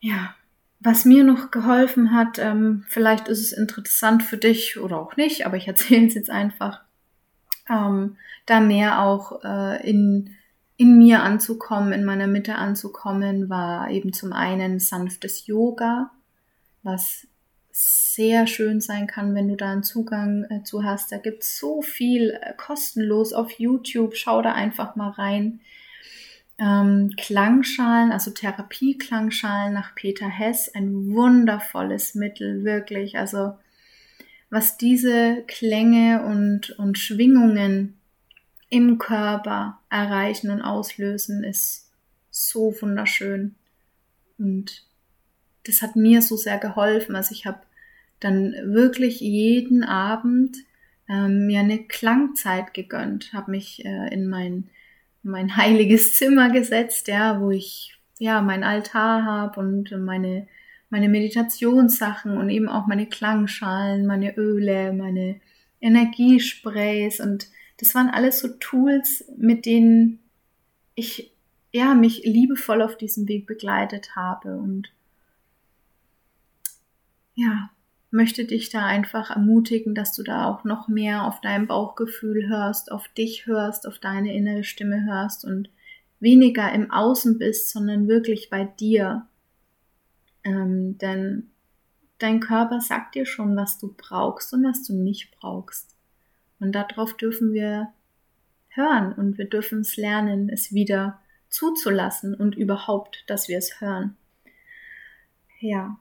Ja, 0.00 0.34
was 0.80 1.06
mir 1.06 1.24
noch 1.24 1.50
geholfen 1.50 2.12
hat, 2.12 2.38
ähm, 2.38 2.84
vielleicht 2.88 3.28
ist 3.28 3.40
es 3.40 3.52
interessant 3.52 4.22
für 4.22 4.36
dich 4.36 4.78
oder 4.78 4.98
auch 4.98 5.16
nicht, 5.16 5.46
aber 5.46 5.56
ich 5.56 5.66
erzähle 5.66 6.08
es 6.08 6.14
jetzt 6.14 6.30
einfach, 6.30 6.82
ähm, 7.70 8.18
da 8.44 8.60
mehr 8.60 9.00
auch 9.00 9.42
äh, 9.44 9.88
in, 9.88 10.34
in 10.76 10.98
mir 10.98 11.22
anzukommen, 11.22 11.94
in 11.94 12.04
meiner 12.04 12.26
Mitte 12.26 12.56
anzukommen, 12.56 13.48
war 13.48 13.90
eben 13.90 14.12
zum 14.12 14.34
einen 14.34 14.78
sanftes 14.78 15.46
Yoga, 15.46 16.10
was 16.82 17.26
sehr 17.80 18.46
schön 18.46 18.80
sein 18.80 19.06
kann, 19.06 19.34
wenn 19.34 19.48
du 19.48 19.56
da 19.56 19.72
einen 19.72 19.82
Zugang 19.82 20.44
äh, 20.50 20.62
zu 20.62 20.84
hast. 20.84 21.10
Da 21.12 21.16
gibt 21.16 21.42
es 21.42 21.58
so 21.58 21.80
viel 21.80 22.38
äh, 22.42 22.52
kostenlos 22.56 23.32
auf 23.32 23.52
YouTube. 23.52 24.16
Schau 24.16 24.42
da 24.42 24.52
einfach 24.52 24.96
mal 24.96 25.10
rein. 25.10 25.60
Ähm, 26.58 27.14
Klangschalen, 27.16 28.12
also 28.12 28.32
Therapie-Klangschalen 28.32 29.72
nach 29.72 29.94
Peter 29.94 30.28
Hess, 30.28 30.68
ein 30.74 31.14
wundervolles 31.14 32.14
Mittel, 32.14 32.64
wirklich. 32.64 33.16
Also 33.16 33.56
was 34.50 34.76
diese 34.76 35.42
Klänge 35.46 36.22
und, 36.24 36.70
und 36.78 36.98
Schwingungen 36.98 37.98
im 38.68 38.98
Körper 38.98 39.80
erreichen 39.88 40.50
und 40.50 40.60
auslösen, 40.60 41.44
ist 41.44 41.90
so 42.30 42.74
wunderschön. 42.82 43.54
Und 44.38 44.84
das 45.64 45.80
hat 45.80 45.96
mir 45.96 46.20
so 46.20 46.36
sehr 46.36 46.58
geholfen. 46.58 47.16
Also 47.16 47.32
ich 47.32 47.46
habe 47.46 47.60
dann 48.20 48.54
wirklich 48.64 49.20
jeden 49.20 49.82
Abend 49.82 50.56
ähm, 51.08 51.46
mir 51.46 51.60
eine 51.60 51.78
Klangzeit 51.84 52.74
gegönnt, 52.74 53.32
habe 53.32 53.50
mich 53.50 53.84
äh, 53.84 54.12
in 54.12 54.28
mein, 54.28 54.68
mein 55.22 55.56
heiliges 55.56 56.16
Zimmer 56.16 56.50
gesetzt, 56.50 57.08
ja, 57.08 57.40
wo 57.40 57.50
ich 57.50 57.98
ja 58.18 58.42
mein 58.42 58.64
Altar 58.64 59.24
habe 59.24 59.60
und 59.60 59.90
meine 59.98 60.46
meine 60.90 61.08
Meditationssachen 61.08 62.36
und 62.36 62.50
eben 62.50 62.68
auch 62.68 62.86
meine 62.86 63.06
Klangschalen, 63.06 64.06
meine 64.06 64.36
Öle, 64.36 64.92
meine 64.92 65.40
Energiesprays 65.80 67.20
und 67.20 67.48
das 67.78 67.94
waren 67.94 68.10
alles 68.10 68.40
so 68.40 68.48
Tools, 68.48 69.24
mit 69.38 69.64
denen 69.64 70.18
ich 70.94 71.32
ja, 71.72 71.94
mich 71.94 72.22
liebevoll 72.24 72.82
auf 72.82 72.98
diesem 72.98 73.28
Weg 73.28 73.46
begleitet 73.46 74.16
habe 74.16 74.56
und 74.56 74.92
ja, 77.36 77.70
möchte 78.10 78.44
dich 78.44 78.70
da 78.70 78.84
einfach 78.86 79.30
ermutigen, 79.30 79.94
dass 79.94 80.14
du 80.14 80.22
da 80.22 80.46
auch 80.46 80.64
noch 80.64 80.88
mehr 80.88 81.24
auf 81.24 81.40
dein 81.40 81.66
Bauchgefühl 81.66 82.48
hörst, 82.48 82.90
auf 82.90 83.08
dich 83.08 83.46
hörst, 83.46 83.86
auf 83.86 83.98
deine 83.98 84.34
innere 84.34 84.64
Stimme 84.64 85.04
hörst 85.04 85.44
und 85.44 85.70
weniger 86.18 86.72
im 86.72 86.90
Außen 86.90 87.38
bist, 87.38 87.70
sondern 87.70 88.08
wirklich 88.08 88.50
bei 88.50 88.64
dir. 88.64 89.26
Ähm, 90.44 90.98
denn 90.98 91.50
dein 92.18 92.40
Körper 92.40 92.80
sagt 92.80 93.14
dir 93.14 93.26
schon, 93.26 93.56
was 93.56 93.78
du 93.78 93.94
brauchst 93.96 94.52
und 94.52 94.64
was 94.64 94.82
du 94.82 94.94
nicht 94.94 95.30
brauchst. 95.38 95.94
Und 96.58 96.72
darauf 96.72 97.16
dürfen 97.16 97.52
wir 97.52 97.92
hören 98.68 99.12
und 99.12 99.38
wir 99.38 99.48
dürfen 99.48 99.80
es 99.80 99.96
lernen, 99.96 100.48
es 100.48 100.72
wieder 100.72 101.20
zuzulassen 101.48 102.34
und 102.34 102.56
überhaupt, 102.56 103.24
dass 103.26 103.48
wir 103.48 103.58
es 103.58 103.80
hören. 103.80 104.16
Ja, 105.60 105.98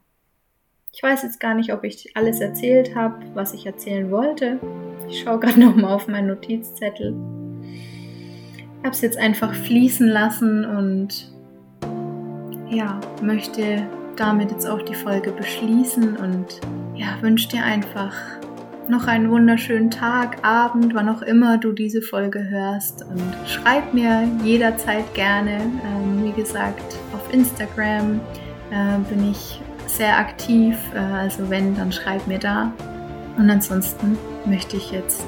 ich 0.92 1.04
weiß 1.04 1.24
jetzt 1.24 1.40
gar 1.40 1.54
nicht, 1.54 1.72
ob 1.74 1.84
ich 1.84 2.16
alles 2.16 2.40
erzählt 2.40 2.96
habe, 2.96 3.16
was 3.34 3.54
ich 3.54 3.66
erzählen 3.66 4.10
wollte. 4.12 4.60
Ich 5.08 5.22
schaue 5.22 5.40
gerade 5.40 5.60
nochmal 5.60 5.94
auf 5.94 6.08
meinen 6.08 6.28
Notizzettel. 6.28 7.16
Ich 7.64 8.86
habe 8.86 8.96
es 8.96 9.02
jetzt 9.02 9.18
einfach 9.18 9.54
fließen 9.54 10.08
lassen 10.08 10.66
und 10.66 11.32
ja, 12.70 13.00
möchte 13.22 13.88
damit 14.16 14.52
jetzt 14.52 14.68
auch 14.68 14.82
die 14.82 14.96
Folge 14.96 15.32
beschließen 15.32 16.18
und 16.18 16.62
ja, 16.96 17.18
wünsche 17.22 17.50
dir 17.50 17.64
einfach 17.64 18.14
noch 18.88 19.08
einen 19.08 19.30
wunderschönen 19.30 19.92
Tag, 19.92 20.44
Abend, 20.44 20.96
wann 20.96 21.10
auch 21.10 21.22
immer 21.22 21.58
du 21.58 21.72
diese 21.72 22.02
Folge 22.02 22.50
hörst 22.50 23.04
und 23.04 23.36
schreib 23.48 23.94
mir 23.94 24.28
jederzeit 24.44 25.14
gerne. 25.14 25.60
Ähm, 25.60 26.24
wie 26.24 26.32
gesagt, 26.32 26.98
auf 27.14 27.34
Instagram 27.34 28.20
äh, 28.72 28.98
bin 29.10 29.30
ich 29.30 29.62
sehr 29.90 30.18
aktiv. 30.18 30.78
Äh, 30.94 31.00
also 31.00 31.50
wenn, 31.50 31.76
dann 31.76 31.92
schreib 31.92 32.26
mir 32.28 32.40
da. 32.40 32.72
Und 33.38 33.50
ansonsten 33.50 34.18
möchte 34.46 34.78
ich 34.78 34.92
jetzt 34.92 35.26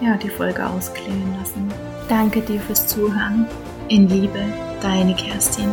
ja, 0.00 0.16
die 0.16 0.30
Folge 0.30 0.66
ausklingen 0.66 1.34
lassen. 1.38 1.68
Danke 2.08 2.40
dir 2.40 2.60
fürs 2.60 2.86
Zuhören. 2.86 3.46
In 3.88 4.08
Liebe, 4.08 4.40
deine 4.80 5.14
Kerstin. 5.14 5.70